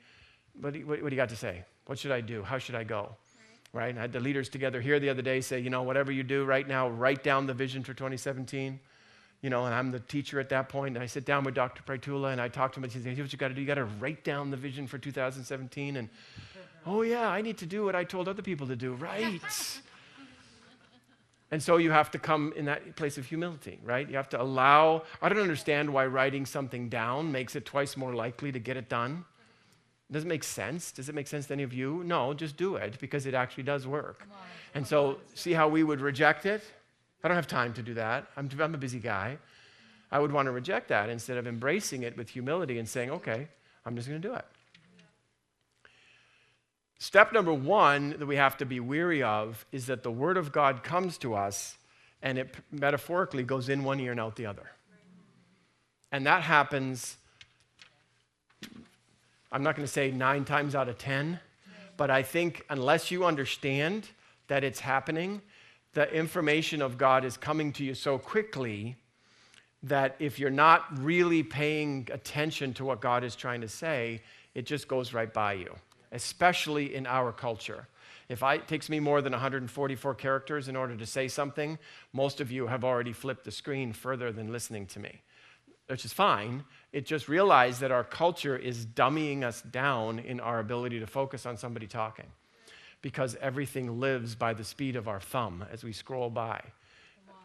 [0.60, 1.64] what, what do you got to say?
[1.86, 2.44] What should I do?
[2.44, 3.16] How should I go?
[3.76, 3.96] Right?
[3.96, 6.46] I had the leaders together here the other day say, you know, whatever you do
[6.46, 8.80] right now, write down the vision for 2017
[9.46, 11.84] you know, and I'm the teacher at that point, and I sit down with Dr.
[11.84, 13.62] Prytula and I talk to him and he says, here's what you got to do.
[13.62, 15.98] You got to write down the vision for 2017.
[15.98, 16.10] And,
[16.88, 18.94] oh, yeah, I need to do what I told other people to do.
[18.94, 19.40] Right.
[21.52, 24.10] and so you have to come in that place of humility, right?
[24.10, 28.16] You have to allow, I don't understand why writing something down makes it twice more
[28.16, 29.26] likely to get it done.
[30.12, 30.92] Does it make sense?
[30.92, 32.04] Does it make sense to any of you?
[32.06, 34.28] No, just do it because it actually does work.
[34.76, 36.62] And so, see how we would reject it?
[37.24, 38.28] I don't have time to do that.
[38.38, 39.38] I'm, I'm a busy guy.
[40.12, 43.48] I would want to reject that instead of embracing it with humility and saying, okay,
[43.86, 44.46] I'm just going to do it.
[47.00, 50.52] Step number one that we have to be weary of is that the Word of
[50.52, 51.78] God comes to us
[52.22, 54.72] and it metaphorically goes in one ear and out the other.
[56.12, 57.18] And that happens
[59.56, 61.40] I'm not going to say nine times out of 10,
[61.96, 64.06] but I think unless you understand
[64.50, 65.42] that it's happening,
[65.94, 68.98] the information of God is coming to you so quickly
[69.84, 74.22] that if you're not really paying attention to what God is trying to say,
[74.56, 75.74] it just goes right by you,
[76.12, 77.88] especially in our culture.
[78.28, 81.80] If I, it takes me more than 144 characters in order to say something,
[82.12, 85.22] most of you have already flipped the screen further than listening to me
[85.88, 86.64] which is fine.
[86.96, 91.46] It just realized that our culture is dummying us down in our ability to focus
[91.46, 92.28] on somebody talking
[93.02, 96.62] because everything lives by the speed of our thumb as we scroll by.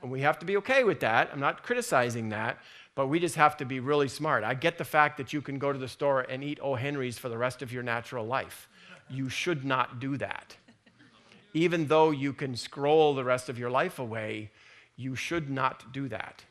[0.02, 1.30] And we have to be okay with that.
[1.32, 2.58] I'm not criticizing that,
[2.94, 4.44] but we just have to be really smart.
[4.44, 6.76] I get the fact that you can go to the store and eat O.
[6.76, 8.68] Henry's for the rest of your natural life.
[9.08, 10.54] You should not do that.
[11.54, 14.52] Even though you can scroll the rest of your life away,
[14.94, 16.44] you should not do that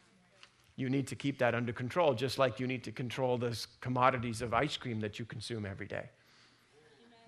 [0.79, 4.41] you need to keep that under control, just like you need to control those commodities
[4.41, 6.09] of ice cream that you consume every day.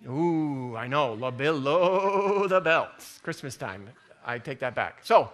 [0.08, 3.20] Ooh, I know, la below the belts.
[3.22, 3.90] Christmas time.
[4.26, 5.00] I take that back.
[5.04, 5.32] So,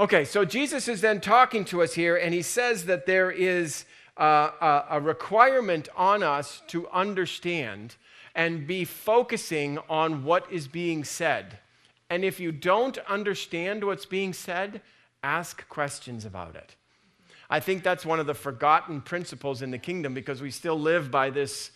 [0.00, 3.84] okay, so Jesus is then talking to us here, and he says that there is
[4.18, 7.94] uh, a, a requirement on us to understand
[8.34, 11.58] and be focusing on what is being said.
[12.10, 14.82] And if you don't understand what's being said,
[15.22, 16.76] Ask questions about it.
[17.48, 21.10] I think that's one of the forgotten principles in the kingdom because we still live
[21.10, 21.70] by this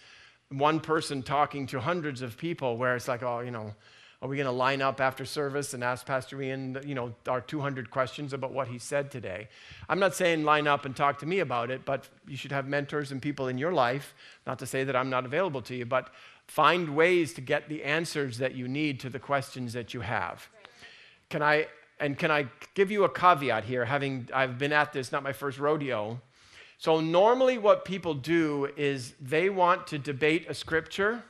[0.50, 3.72] one person talking to hundreds of people where it's like, oh, you know,
[4.22, 7.40] are we going to line up after service and ask Pastor Ian, you know, our
[7.40, 9.48] 200 questions about what he said today?
[9.88, 12.66] I'm not saying line up and talk to me about it, but you should have
[12.66, 14.14] mentors and people in your life.
[14.46, 16.10] Not to say that I'm not available to you, but
[16.46, 20.48] find ways to get the answers that you need to the questions that you have.
[21.30, 21.68] Can I
[22.00, 25.32] and can I give you a caveat here, having I've been at this, not my
[25.32, 26.20] first rodeo.
[26.78, 31.22] So, normally, what people do is they want to debate a scripture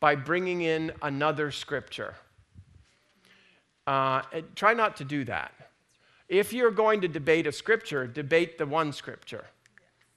[0.00, 2.14] by bringing in another scripture.
[3.86, 4.22] Uh,
[4.54, 5.52] try not to do that.
[6.28, 9.44] If you're going to debate a scripture, debate the one scripture.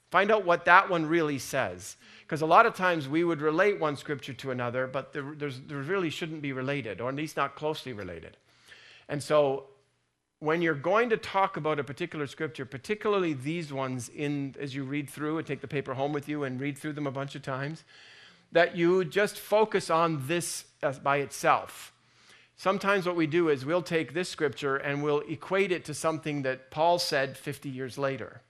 [0.09, 1.95] Find out what that one really says.
[2.21, 5.79] Because a lot of times we would relate one scripture to another, but there, there
[5.79, 8.37] really shouldn't be related, or at least not closely related.
[9.09, 9.65] And so
[10.41, 14.83] when you're going to talk about a particular scripture, particularly these ones in as you
[14.83, 17.35] read through and take the paper home with you and read through them a bunch
[17.35, 17.83] of times,
[18.51, 20.65] that you just focus on this
[21.03, 21.93] by itself.
[22.57, 26.41] Sometimes what we do is we'll take this scripture and we'll equate it to something
[26.41, 28.41] that Paul said 50 years later.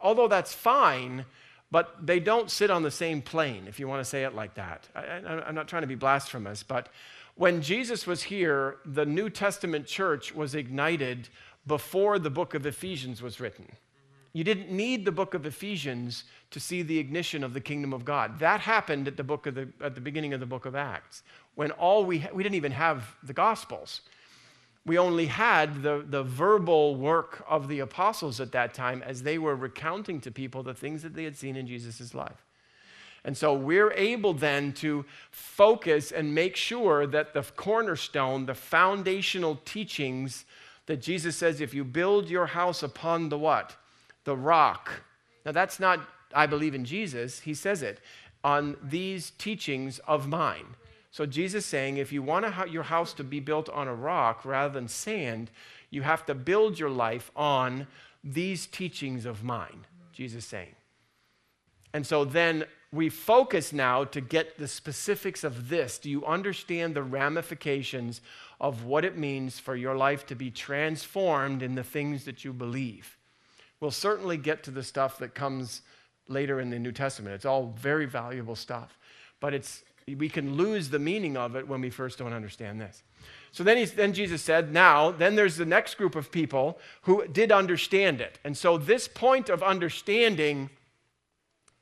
[0.00, 1.26] Although that's fine,
[1.70, 4.54] but they don't sit on the same plane, if you want to say it like
[4.54, 4.88] that.
[4.94, 6.88] I, am not trying to be blasphemous, but
[7.38, 11.28] when Jesus was here, the New Testament church was ignited
[11.68, 13.70] before the book of Ephesians was written.
[14.32, 18.04] You didn't need the book of Ephesians to see the ignition of the kingdom of
[18.04, 18.40] God.
[18.40, 21.22] That happened at the book of the at the beginning of the book of Acts,
[21.54, 24.00] when all we we didn't even have the gospels.
[24.84, 29.38] We only had the, the verbal work of the apostles at that time as they
[29.38, 32.47] were recounting to people the things that they had seen in Jesus' life.
[33.28, 39.56] And so we're able then to focus and make sure that the cornerstone, the foundational
[39.66, 40.46] teachings
[40.86, 43.76] that Jesus says, if you build your house upon the what?
[44.24, 45.02] The rock.
[45.44, 46.00] Now that's not,
[46.32, 48.00] I believe in Jesus, he says it,
[48.42, 50.64] on these teachings of mine.
[51.10, 54.72] So Jesus saying, if you want your house to be built on a rock rather
[54.72, 55.50] than sand,
[55.90, 57.88] you have to build your life on
[58.24, 59.84] these teachings of mine.
[60.14, 60.76] Jesus saying.
[61.92, 65.98] And so then we focus now to get the specifics of this.
[65.98, 68.20] Do you understand the ramifications
[68.60, 72.52] of what it means for your life to be transformed in the things that you
[72.52, 73.18] believe?
[73.80, 75.82] We'll certainly get to the stuff that comes
[76.28, 77.34] later in the New Testament.
[77.34, 78.98] It's all very valuable stuff,
[79.38, 79.82] but it's
[80.16, 83.02] we can lose the meaning of it when we first don't understand this.
[83.52, 87.52] So then, then Jesus said, Now, then there's the next group of people who did
[87.52, 88.38] understand it.
[88.44, 90.70] And so this point of understanding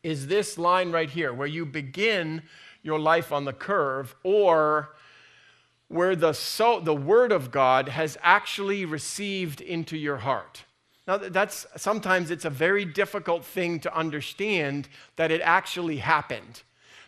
[0.06, 2.42] is this line right here, where you begin
[2.84, 4.94] your life on the curve, or
[5.88, 10.62] where the, so, the Word of God has actually received into your heart.
[11.08, 16.62] Now, that's sometimes it's a very difficult thing to understand that it actually happened.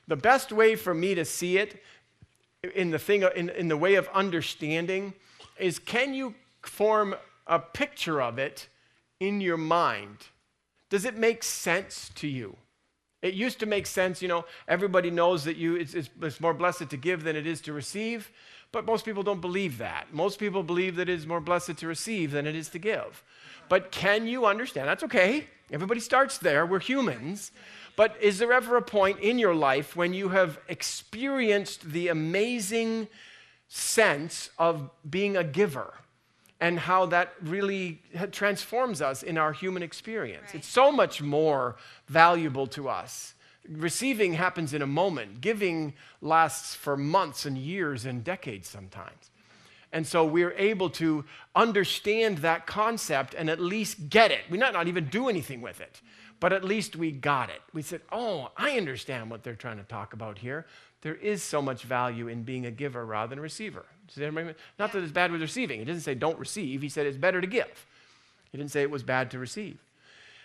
[0.08, 1.80] The best way for me to see it
[2.74, 5.14] in the thing in, in the way of understanding
[5.56, 7.14] is can you form
[7.46, 8.68] a picture of it
[9.20, 10.26] in your mind?
[10.90, 12.56] Does it make sense to you?
[13.20, 16.54] It used to make sense, you know, everybody knows that you it's, it's, it's, more
[16.54, 18.30] blessed to give than it is to receive,
[18.70, 20.12] but most people don't believe that.
[20.12, 23.24] Most people believe that it is more blessed to receive than it is to give.
[23.68, 24.88] But can you understand?
[24.88, 25.46] That's okay.
[25.72, 26.64] Everybody starts there.
[26.64, 27.50] We're humans.
[27.96, 33.08] But is there ever a point in your life when you have experienced the amazing
[33.66, 35.94] sense of being a giver
[36.60, 38.02] and how that really
[38.32, 40.46] transforms us in our human experience?
[40.46, 40.56] Right.
[40.56, 41.76] It's so much more
[42.08, 43.34] valuable to us.
[43.68, 49.30] Receiving happens in a moment, giving lasts for months and years and decades sometimes.
[49.92, 54.40] And so we're able to understand that concept and at least get it.
[54.50, 56.00] We might not even do anything with it,
[56.40, 57.60] but at least we got it.
[57.72, 60.66] We said, oh, I understand what they're trying to talk about here.
[61.02, 63.86] There is so much value in being a giver rather than a receiver.
[64.16, 65.78] Not that it's bad with receiving.
[65.78, 66.82] He doesn't say don't receive.
[66.82, 67.86] He said it's better to give.
[68.50, 69.78] He didn't say it was bad to receive.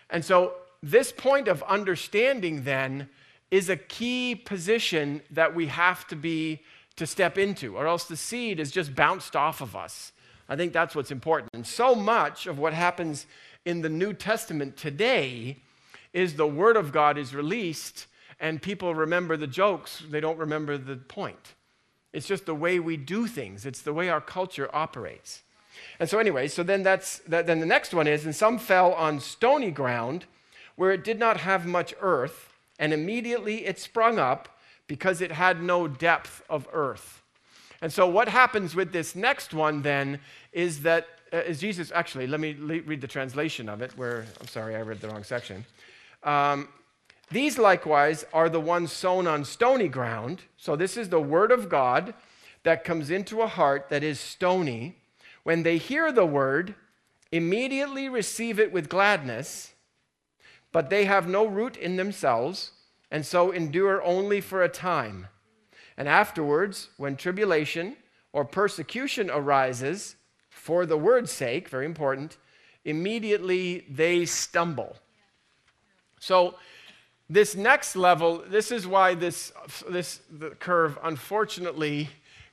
[0.09, 3.09] And so this point of understanding then
[3.51, 6.61] is a key position that we have to be
[6.95, 10.11] to step into, or else the seed is just bounced off of us.
[10.49, 11.49] I think that's what's important.
[11.53, 13.25] And so much of what happens
[13.65, 15.57] in the New Testament today
[16.11, 18.07] is the Word of God is released
[18.39, 21.53] and people remember the jokes, they don't remember the point.
[22.13, 25.41] It's just the way we do things, it's the way our culture operates.
[25.99, 28.93] And so, anyway, so then that's that, then the next one is, and some fell
[28.93, 30.25] on stony ground
[30.75, 34.49] where it did not have much earth, and immediately it sprung up
[34.87, 37.21] because it had no depth of earth.
[37.81, 40.19] And so, what happens with this next one then
[40.51, 44.25] is that, uh, is Jesus, actually, let me le- read the translation of it, where,
[44.39, 45.65] I'm sorry, I read the wrong section.
[46.23, 46.69] Um,
[47.33, 50.43] these likewise are the ones sown on stony ground.
[50.57, 52.13] So, this is the word of God
[52.63, 54.95] that comes into a heart that is stony.
[55.43, 56.75] When they hear the word,
[57.31, 59.73] immediately receive it with gladness,
[60.71, 62.71] but they have no root in themselves,
[63.11, 65.27] and so endure only for a time.
[65.97, 67.97] And afterwards, when tribulation
[68.31, 70.15] or persecution arises
[70.49, 72.37] for the word's sake, very important,
[72.85, 74.97] immediately they stumble.
[76.19, 76.55] So,
[77.29, 79.51] this next level, this is why this,
[79.89, 80.19] this
[80.59, 82.09] curve unfortunately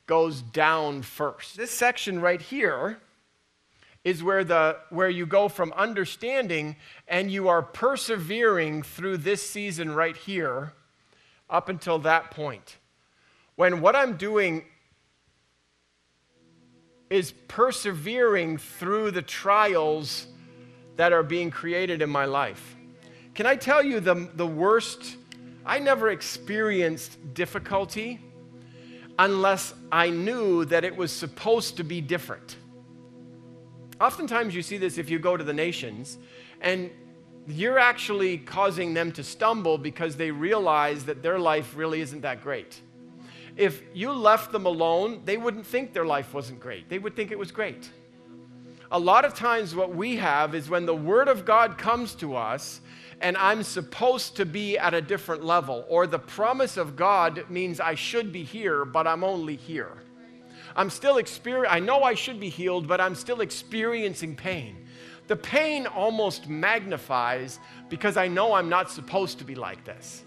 [0.07, 1.57] goes down first.
[1.57, 2.99] This section right here
[4.05, 9.93] is where, the, where you go from understanding and you are persevering through this season
[9.95, 10.73] right here
[11.51, 12.79] up until that point.
[13.57, 14.65] When what I'm doing
[17.11, 20.27] is persevering through the trials
[20.97, 22.77] that are being created in my life.
[23.41, 25.17] Can I tell you the, the worst?
[25.65, 28.21] I never experienced difficulty
[29.19, 32.59] unless I knew that it was supposed to be different.
[33.99, 36.19] Oftentimes, you see this if you go to the nations,
[36.61, 36.91] and
[37.47, 42.43] you're actually causing them to stumble because they realize that their life really isn't that
[42.43, 42.83] great.
[43.57, 47.31] If you left them alone, they wouldn't think their life wasn't great, they would think
[47.31, 47.91] it was great.
[48.93, 52.35] A lot of times, what we have is when the Word of God comes to
[52.35, 52.81] us,
[53.21, 57.79] and I'm supposed to be at a different level, or the promise of God means
[57.79, 59.99] I should be here, but I'm only here.
[60.75, 64.87] I'm still experiencing, I know I should be healed, but I'm still experiencing pain.
[65.29, 70.25] The pain almost magnifies because I know I'm not supposed to be like this.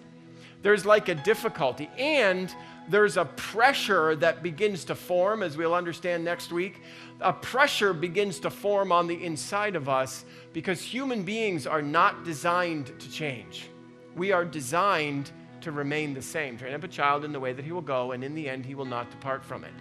[0.62, 2.54] There's like a difficulty, and
[2.90, 6.82] there's a pressure that begins to form, as we'll understand next week.
[7.22, 12.24] A pressure begins to form on the inside of us because human beings are not
[12.26, 13.70] designed to change.
[14.16, 15.32] We are designed
[15.62, 16.58] to remain the same.
[16.58, 18.66] Train up a child in the way that he will go, and in the end,
[18.66, 19.74] he will not depart from it.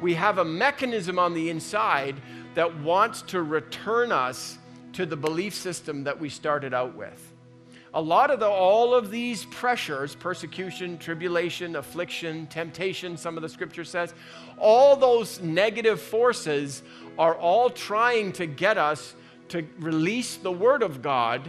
[0.00, 2.16] We have a mechanism on the inside
[2.54, 4.58] that wants to return us
[4.92, 7.25] to the belief system that we started out with.
[7.96, 13.48] A lot of the, all of these pressures, persecution, tribulation, affliction, temptation, some of the
[13.48, 14.12] scripture says,
[14.58, 16.82] all those negative forces
[17.18, 19.14] are all trying to get us
[19.48, 21.48] to release the Word of God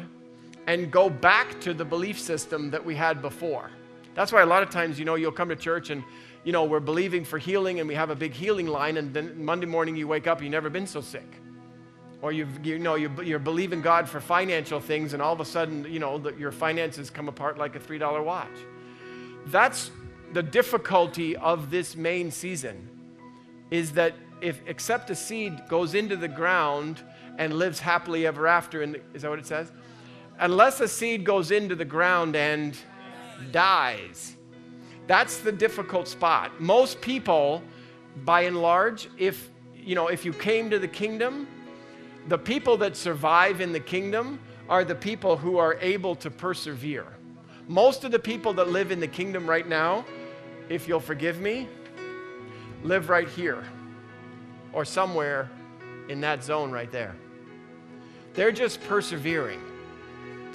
[0.68, 3.70] and go back to the belief system that we had before.
[4.16, 6.02] That's why a lot of times, you know, you'll come to church and
[6.46, 9.44] you know, we're believing for healing and we have a big healing line, and then
[9.44, 11.28] Monday morning you wake up, you've never been so sick.
[12.22, 15.46] Or you've, you know, you, you're believing God for financial things, and all of a
[15.46, 18.48] sudden, you know, the, your finances come apart like a $3 watch.
[19.48, 19.92] That's
[20.34, 22.90] the difficulty of this main season,
[23.70, 27.02] is that if except a seed goes into the ground
[27.38, 29.72] and lives happily ever after, the, is that what it says?
[30.40, 32.78] Unless a seed goes into the ground and
[33.52, 34.36] dies.
[35.08, 36.60] That's the difficult spot.
[36.60, 37.64] Most people,
[38.26, 41.48] by and large, if you know, if you came to the kingdom,
[42.28, 47.08] the people that survive in the kingdom are the people who are able to persevere.
[47.68, 50.06] Most of the people that live in the kingdom right now,
[50.70, 51.68] if you'll forgive me,
[52.84, 53.64] live right here
[54.74, 55.50] or somewhere
[56.10, 57.16] in that zone right there.
[58.34, 59.62] They're just persevering.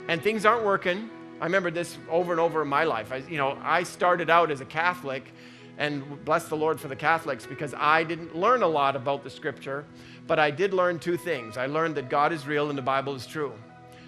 [0.09, 1.11] And things aren't working.
[1.41, 3.13] I remember this over and over in my life.
[3.13, 5.33] I, you know, I started out as a Catholic
[5.79, 9.31] and bless the Lord for the Catholics because I didn't learn a lot about the
[9.31, 9.85] scripture,
[10.27, 11.57] but I did learn two things.
[11.57, 13.53] I learned that God is real and the Bible is true.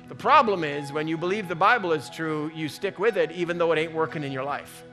[0.09, 3.57] The problem is when you believe the Bible is true, you stick with it even
[3.57, 4.85] though it ain't working in your life.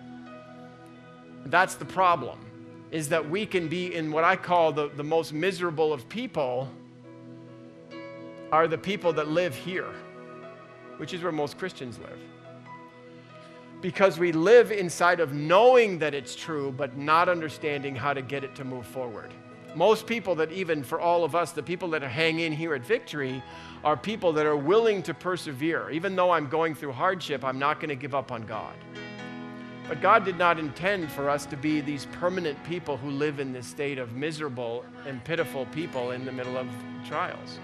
[1.46, 2.40] That's the problem,
[2.92, 6.70] is that we can be in what I call the, the most miserable of people
[8.52, 9.92] are the people that live here,
[10.98, 12.20] which is where most Christians live.
[13.82, 18.44] Because we live inside of knowing that it's true, but not understanding how to get
[18.44, 19.34] it to move forward.
[19.74, 22.86] Most people that, even for all of us, the people that hang in here at
[22.86, 23.42] Victory,
[23.84, 25.90] are people that are willing to persevere.
[25.90, 28.76] Even though I'm going through hardship, I'm not going to give up on God.
[29.88, 33.52] But God did not intend for us to be these permanent people who live in
[33.52, 36.68] this state of miserable and pitiful people in the middle of
[37.06, 37.60] trials.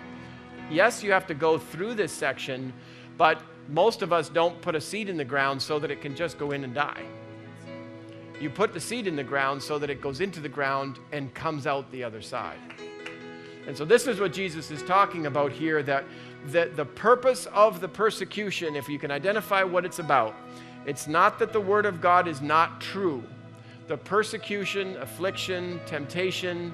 [0.70, 2.74] Yes, you have to go through this section,
[3.18, 6.16] but most of us don't put a seed in the ground so that it can
[6.16, 7.04] just go in and die.
[8.40, 11.34] You put the seed in the ground so that it goes into the ground and
[11.34, 12.60] comes out the other side.
[13.66, 16.06] And so, this is what Jesus is talking about here that,
[16.48, 20.36] that the purpose of the persecution, if you can identify what it's about,
[20.86, 23.24] it's not that the Word of God is not true.
[23.88, 26.74] The persecution, affliction, temptation,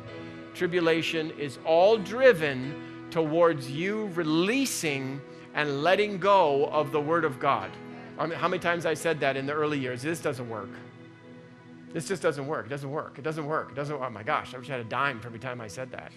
[0.53, 5.19] tribulation is all driven towards you releasing
[5.53, 7.71] and letting go of the Word of God.
[8.17, 10.01] I mean, how many times I said that in the early years?
[10.01, 10.69] This doesn't work.
[11.93, 12.65] This just doesn't work.
[12.65, 13.19] It doesn't work.
[13.19, 13.69] It doesn't work.
[13.71, 13.95] It doesn't.
[13.95, 14.53] Oh my gosh!
[14.53, 16.11] I wish I had a dime for every time I said that.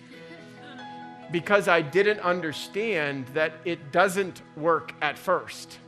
[1.31, 5.79] Because I didn't understand that it doesn't work at first,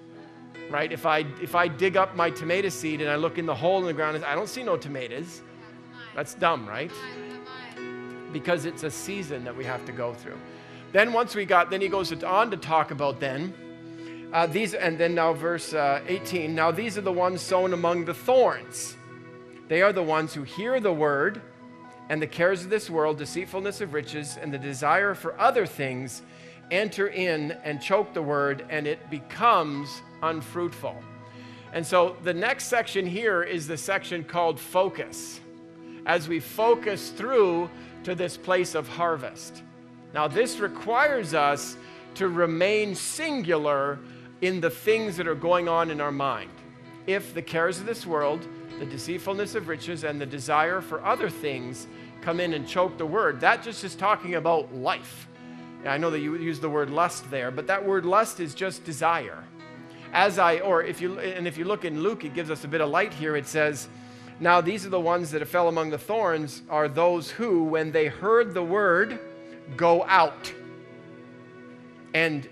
[0.71, 0.93] right?
[0.93, 3.79] If I if I dig up my tomato seed and I look in the hole
[3.79, 5.41] in the ground, I don't see no tomatoes.
[6.15, 6.91] That's dumb, right?
[8.33, 10.39] Because it's a season that we have to go through.
[10.93, 13.55] Then once we got, then he goes on to talk about then.
[14.33, 16.55] Uh, these and then now verse uh, 18.
[16.55, 18.97] Now these are the ones sown among the thorns.
[19.69, 21.43] They are the ones who hear the word,
[22.09, 26.23] and the cares of this world, deceitfulness of riches, and the desire for other things
[26.71, 30.97] enter in and choke the word, and it becomes unfruitful.
[31.73, 35.41] And so the next section here is the section called focus,
[36.07, 37.69] as we focus through
[38.05, 39.63] to this place of harvest.
[40.15, 41.77] Now, this requires us
[42.15, 43.99] to remain singular
[44.41, 46.51] in the things that are going on in our mind.
[47.07, 48.47] If the cares of this world,
[48.79, 51.87] the deceitfulness of riches, and the desire for other things
[52.21, 53.41] come in and choke the word.
[53.41, 55.29] That just is talking about life.
[55.87, 58.85] I know that you use the word lust there, but that word lust is just
[58.85, 59.45] desire.
[60.13, 62.69] As I, or if you, and if you look in Luke, it gives us a
[62.69, 63.37] bit of light here.
[63.37, 63.89] It says,
[64.41, 68.07] Now these are the ones that fell among the thorns, are those who, when they
[68.07, 69.21] heard the word,
[69.77, 70.53] go out
[72.15, 72.49] and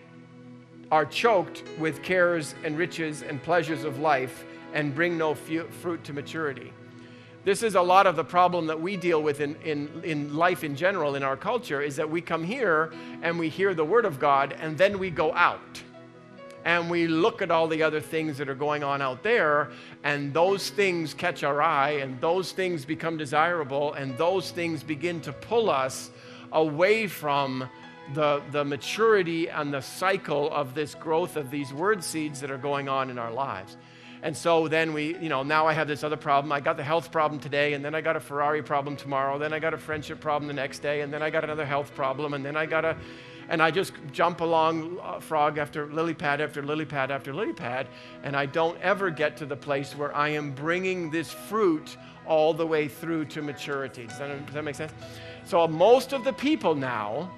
[0.93, 6.13] are choked with cares and riches and pleasures of life and bring no fruit to
[6.13, 6.73] maturity.
[7.45, 10.65] This is a lot of the problem that we deal with in, in, in life
[10.65, 12.93] in general, in our culture, is that we come here
[13.23, 15.83] and we hear the word of God and then we go out
[16.67, 19.71] and we look at all the other things that are going on out there,
[20.03, 25.21] and those things catch our eye, and those things become desirable, and those things begin
[25.21, 26.11] to pull us
[26.53, 27.69] away from
[28.15, 32.59] the, the maturity and the cycle of this growth of these word seeds that are
[32.59, 33.77] going on in our lives.
[34.23, 36.51] And so then we, you know, now I have this other problem.
[36.51, 39.53] I got the health problem today, and then I got a Ferrari problem tomorrow, then
[39.53, 42.35] I got a friendship problem the next day, and then I got another health problem,
[42.35, 42.97] and then I got a,
[43.49, 47.53] and I just jump along uh, frog after lily pad after lily pad after lily
[47.53, 47.89] pad,
[48.25, 52.53] and I don't ever get to the place where I am bringing this fruit all
[52.53, 54.07] the way through to maturity.
[54.07, 54.93] Does that, does that make sense?
[55.47, 57.31] So most of the people now,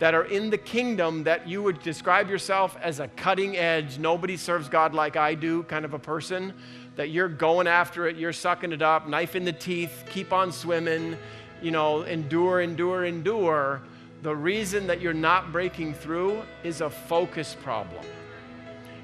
[0.00, 4.34] that are in the kingdom that you would describe yourself as a cutting edge, nobody
[4.34, 6.54] serves God like I do kind of a person,
[6.96, 10.52] that you're going after it, you're sucking it up, knife in the teeth, keep on
[10.52, 11.18] swimming,
[11.60, 13.82] you know, endure, endure, endure.
[14.22, 18.04] The reason that you're not breaking through is a focus problem.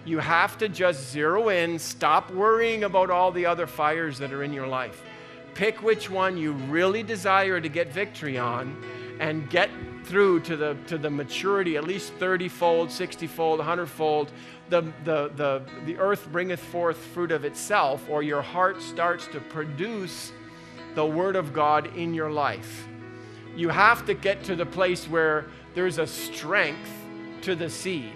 [0.06, 4.42] You have to just zero in, stop worrying about all the other fires that are
[4.42, 5.02] in your life.
[5.56, 8.76] Pick which one you really desire to get victory on
[9.20, 9.70] and get
[10.04, 14.32] through to the, to the maturity, at least 30 fold, 60 fold, 100 fold.
[14.68, 19.40] The, the, the, the earth bringeth forth fruit of itself, or your heart starts to
[19.40, 20.30] produce
[20.94, 22.86] the Word of God in your life.
[23.56, 26.90] You have to get to the place where there's a strength
[27.40, 28.12] to the seed,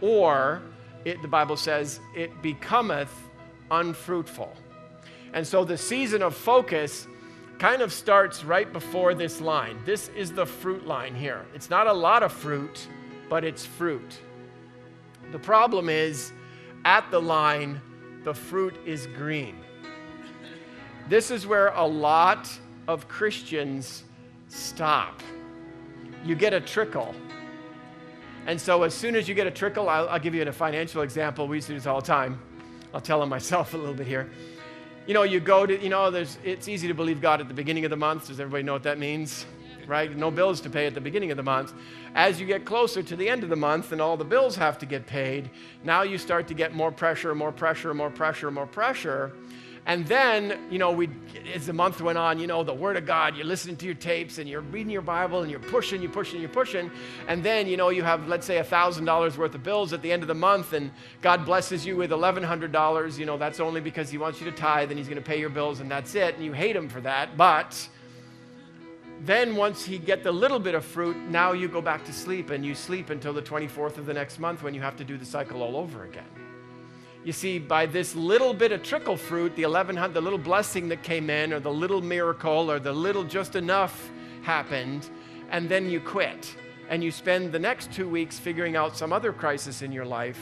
[0.00, 0.62] or
[1.04, 3.12] it, the Bible says, it becometh
[3.72, 4.56] unfruitful.
[5.36, 7.06] And so the season of focus
[7.60, 9.78] kind of starts right before this line.
[9.84, 11.46] This is the fruit line here.
[11.54, 12.88] It's not a lot of fruit,
[13.28, 14.18] but it's fruit.
[15.30, 16.32] The problem is,
[16.84, 17.80] at the line,
[18.24, 19.56] the fruit is green.
[21.08, 22.50] This is where a lot
[22.88, 24.02] of Christians
[24.48, 25.22] stop.
[26.24, 27.14] You get a trickle
[28.46, 31.02] and so as soon as you get a trickle, I'll, I'll give you a financial
[31.02, 31.48] example.
[31.48, 32.40] We do this all the time.
[32.94, 34.30] I'll tell them myself a little bit here.
[35.06, 37.54] You know, you go to, you know, there's, it's easy to believe God at the
[37.54, 38.26] beginning of the month.
[38.26, 39.46] Does everybody know what that means?
[39.86, 40.14] Right?
[40.16, 41.74] No bills to pay at the beginning of the month.
[42.16, 44.78] As you get closer to the end of the month and all the bills have
[44.80, 45.48] to get paid,
[45.84, 49.32] now you start to get more pressure, more pressure, more pressure, more pressure.
[49.86, 51.08] And then, you know, we,
[51.54, 53.94] as the month went on, you know, the Word of God, you're listening to your
[53.94, 56.90] tapes and you're reading your Bible and you're pushing, you're pushing, you're pushing.
[57.28, 60.22] And then, you know, you have, let's say, $1,000 worth of bills at the end
[60.22, 60.90] of the month and
[61.22, 63.18] God blesses you with $1,100.
[63.18, 65.38] You know, that's only because He wants you to tithe and He's going to pay
[65.38, 66.34] your bills and that's it.
[66.34, 67.36] And you hate Him for that.
[67.36, 67.88] But
[69.20, 72.50] then once He get the little bit of fruit, now you go back to sleep
[72.50, 75.16] and you sleep until the 24th of the next month when you have to do
[75.16, 76.26] the cycle all over again.
[77.26, 81.02] You see, by this little bit of trickle fruit, the 1100, the little blessing that
[81.02, 84.12] came in, or the little miracle, or the little just enough
[84.42, 85.10] happened,
[85.50, 86.54] and then you quit.
[86.88, 90.40] And you spend the next two weeks figuring out some other crisis in your life,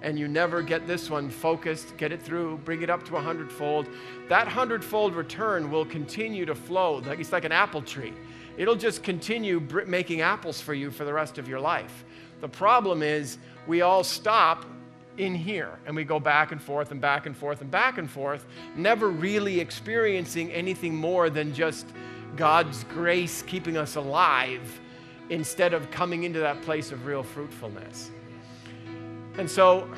[0.00, 3.20] and you never get this one focused, get it through, bring it up to a
[3.20, 3.86] hundredfold.
[4.30, 7.02] That hundredfold return will continue to flow.
[7.04, 8.14] Like, it's like an apple tree.
[8.56, 12.06] It'll just continue making apples for you for the rest of your life.
[12.40, 14.64] The problem is, we all stop
[15.18, 15.78] in here.
[15.86, 18.46] And we go back and forth and back and forth and back and forth,
[18.76, 21.86] never really experiencing anything more than just
[22.36, 24.80] God's grace keeping us alive
[25.30, 28.10] instead of coming into that place of real fruitfulness.
[29.38, 29.88] And so,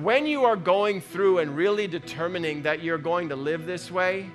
[0.00, 4.30] when you are going through and really determining that you're going to live this way,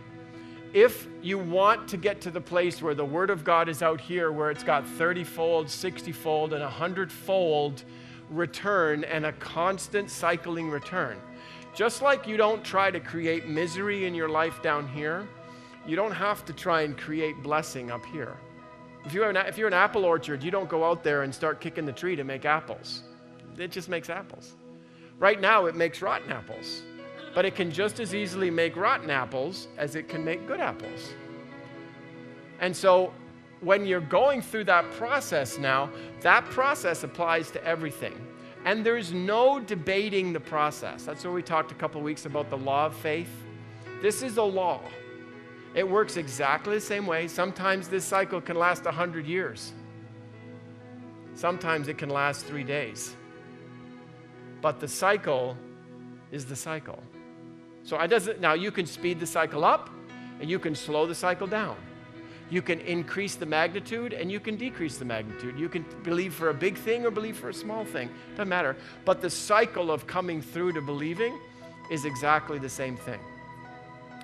[0.73, 3.99] if you want to get to the place where the Word of God is out
[3.99, 7.83] here, where it's got 30 fold, 60 fold, and 100 fold
[8.29, 11.17] return and a constant cycling return.
[11.73, 15.27] Just like you don't try to create misery in your life down here,
[15.85, 18.35] you don't have to try and create blessing up here.
[19.05, 21.61] If you're, an, if you're an apple orchard, you don't go out there and start
[21.61, 23.03] kicking the tree to make apples.
[23.57, 24.55] It just makes apples.
[25.17, 26.81] Right now, it makes rotten apples,
[27.33, 31.13] but it can just as easily make rotten apples as it can make good apples.
[32.59, 33.13] And so
[33.61, 35.89] when you're going through that process now,
[36.21, 38.15] that process applies to everything.
[38.65, 41.03] And there's no debating the process.
[41.03, 43.29] That's what we talked a couple weeks about the law of faith.
[44.01, 44.81] This is a law.
[45.73, 47.27] It works exactly the same way.
[47.27, 49.73] Sometimes this cycle can last 100 years.
[51.35, 53.15] Sometimes it can last three days.
[54.61, 55.55] But the cycle
[56.31, 57.01] is the cycle.
[57.83, 59.89] So I doesn't now you can speed the cycle up
[60.41, 61.77] and you can slow the cycle down.
[62.49, 65.59] You can increase the magnitude and you can decrease the magnitude.
[65.59, 68.09] You can believe for a big thing or believe for a small thing.
[68.31, 68.75] Doesn't matter.
[69.03, 71.37] But the cycle of coming through to believing
[71.91, 73.19] is exactly the same thing.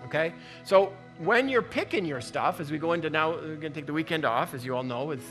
[0.05, 0.33] Okay?
[0.63, 3.85] So when you're picking your stuff, as we go into now, we're going to take
[3.85, 5.23] the weekend off, as you all know, with,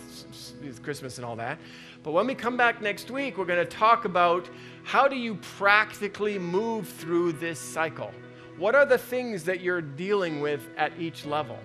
[0.63, 1.59] with Christmas and all that.
[2.03, 4.49] But when we come back next week, we're going to talk about
[4.85, 8.13] how do you practically move through this cycle?
[8.59, 11.59] What are the things that you're dealing with at each level?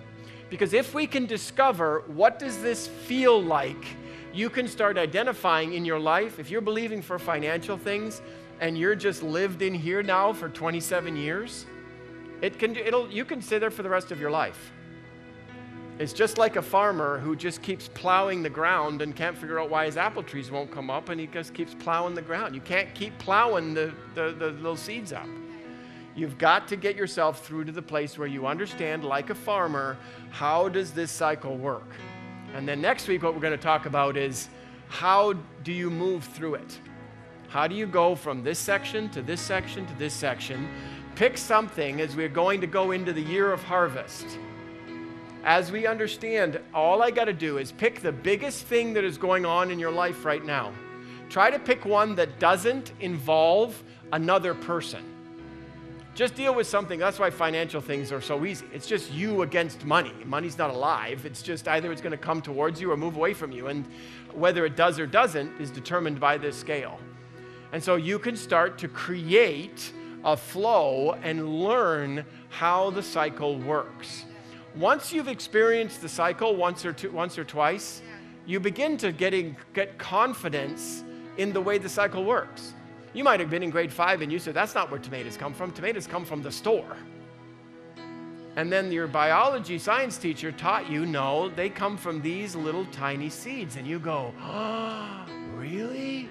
[0.50, 3.84] Because if we can discover what does this feel like,
[4.32, 8.22] you can start identifying in your life, if you're believing for financial things
[8.60, 11.66] and you're just lived in here now for 27 years,
[12.40, 14.72] it can, it'll, you can stay there for the rest of your life.
[15.98, 19.68] It's just like a farmer who just keeps plowing the ground and can't figure out
[19.68, 22.54] why his apple trees won't come up, and he just keeps plowing the ground.
[22.54, 25.26] You can't keep plowing the, the, the little seeds up.
[26.18, 29.96] You've got to get yourself through to the place where you understand, like a farmer,
[30.30, 31.88] how does this cycle work?
[32.56, 34.48] And then next week, what we're going to talk about is
[34.88, 36.76] how do you move through it?
[37.46, 40.68] How do you go from this section to this section to this section?
[41.14, 44.26] Pick something as we're going to go into the year of harvest.
[45.44, 49.18] As we understand, all I got to do is pick the biggest thing that is
[49.18, 50.72] going on in your life right now.
[51.28, 55.14] Try to pick one that doesn't involve another person.
[56.18, 56.98] Just deal with something.
[56.98, 58.66] That's why financial things are so easy.
[58.72, 60.12] It's just you against money.
[60.24, 61.24] Money's not alive.
[61.24, 63.68] It's just either it's going to come towards you or move away from you.
[63.68, 63.86] And
[64.34, 66.98] whether it does or doesn't is determined by this scale.
[67.70, 69.92] And so you can start to create
[70.24, 74.24] a flow and learn how the cycle works.
[74.74, 78.02] Once you've experienced the cycle once or two, once or twice,
[78.44, 81.04] you begin to getting, get confidence
[81.36, 82.74] in the way the cycle works.
[83.14, 85.54] You might have been in grade five and you said, That's not where tomatoes come
[85.54, 85.72] from.
[85.72, 86.96] Tomatoes come from the store.
[88.56, 93.30] And then your biology science teacher taught you, No, they come from these little tiny
[93.30, 93.76] seeds.
[93.76, 96.28] And you go, Oh, really?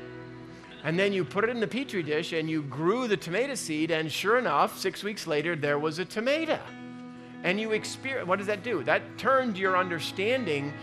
[0.83, 3.91] And then you put it in the petri dish and you grew the tomato seed,
[3.91, 6.59] and sure enough, six weeks later, there was a tomato.
[7.43, 8.83] And you experience, what does that do?
[8.83, 10.73] That turned your understanding.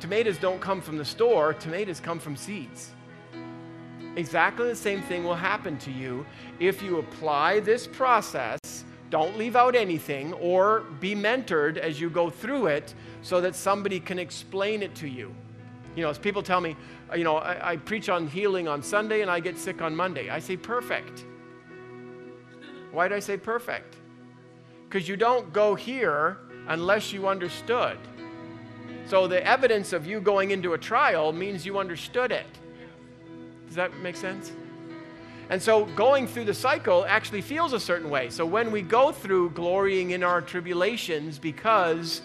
[0.00, 2.90] Tomatoes don't come from the store, tomatoes come from seeds.
[4.16, 6.26] Exactly the same thing will happen to you
[6.60, 8.58] if you apply this process.
[9.08, 14.00] Don't leave out anything or be mentored as you go through it so that somebody
[14.00, 15.34] can explain it to you.
[15.96, 16.76] You know, as people tell me,
[17.10, 19.94] uh, you know, I, I preach on healing on Sunday and I get sick on
[19.94, 20.30] Monday.
[20.30, 21.24] I say perfect.
[22.90, 23.96] Why did I say perfect?
[24.88, 26.38] Because you don't go here
[26.68, 27.98] unless you understood.
[29.06, 32.46] So the evidence of you going into a trial means you understood it.
[33.72, 34.52] Does that make sense?
[35.48, 38.28] And so going through the cycle actually feels a certain way.
[38.28, 42.20] So when we go through glorying in our tribulations because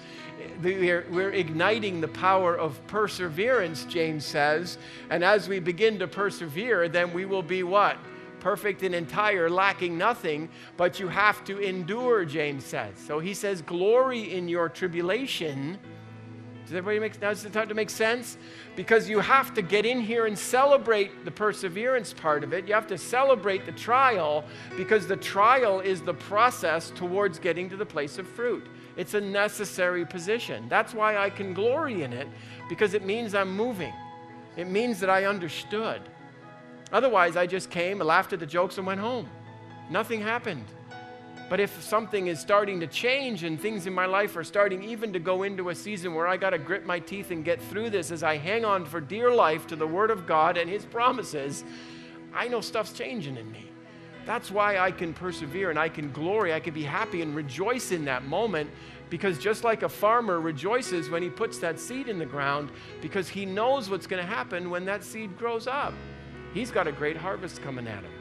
[0.62, 4.78] we're, we're, igniting the power of perseverance, James says,
[5.10, 7.96] and as we begin to persevere, then we will be what?
[8.42, 12.92] Perfect and entire, lacking nothing, but you have to endure, James says.
[12.98, 15.80] So he says, glory in your tribulation
[16.68, 18.38] does everybody make, it start to make sense?
[18.76, 22.68] Because you have to get in here and celebrate the perseverance part of it.
[22.68, 24.44] You have to celebrate the trial
[24.76, 28.68] because the trial is the process towards getting to the place of fruit.
[28.98, 30.68] It's a necessary position.
[30.68, 32.28] That's why I can glory in it
[32.68, 33.94] because it means I'm moving.
[34.58, 36.02] It means that I understood.
[36.92, 39.30] Otherwise, I just came, laughed at the jokes, and went home.
[39.90, 40.66] Nothing happened.
[41.50, 45.14] But if something is starting to change and things in my life are starting even
[45.14, 47.90] to go into a season where I got to grit my teeth and get through
[47.90, 50.84] this as I hang on for dear life to the Word of God and His
[50.84, 51.64] promises,
[52.34, 53.72] I know stuff's changing in me.
[54.26, 57.94] That's why I can persevere and I can glory, I can be happy and rejoice
[57.94, 58.70] in that moment
[59.10, 62.70] because just like a farmer rejoices when he puts that seed in the ground
[63.02, 65.94] because he knows what's going to happen when that seed grows up.
[66.54, 68.12] He's got a great harvest coming at him,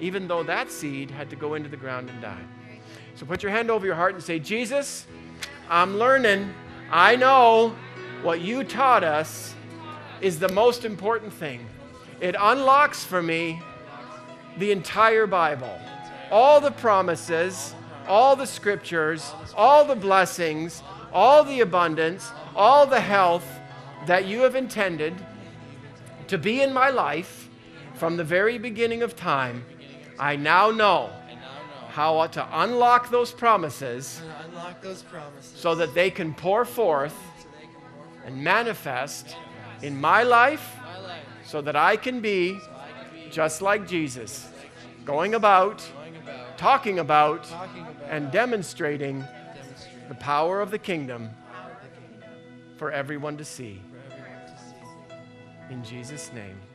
[0.00, 2.44] even though that seed had to go into the ground and die.
[3.14, 5.06] So put your hand over your heart and say, Jesus,
[5.68, 6.52] I'm learning.
[6.90, 7.76] I know
[8.22, 9.54] what you taught us
[10.20, 11.66] is the most important thing.
[12.20, 13.60] It unlocks for me
[14.58, 15.78] the entire Bible,
[16.30, 17.74] all the promises,
[18.06, 20.82] all the scriptures, all the blessings,
[21.12, 23.46] all the abundance, all the health
[24.06, 25.14] that you have intended
[26.26, 27.48] to be in my life
[27.94, 29.64] from the very beginning of time.
[30.18, 31.10] I now know
[31.90, 37.16] how to unlock those promises, unlock those promises so that they can pour forth
[38.24, 39.36] and manifest
[39.82, 40.76] in my life
[41.44, 42.60] so that I can be
[43.30, 44.48] just like Jesus,
[45.04, 45.82] going about,
[46.56, 47.46] talking about,
[48.08, 49.24] and demonstrating
[50.08, 51.30] the power of the kingdom
[52.76, 53.82] for everyone to see.
[55.70, 56.69] In Jesus' name.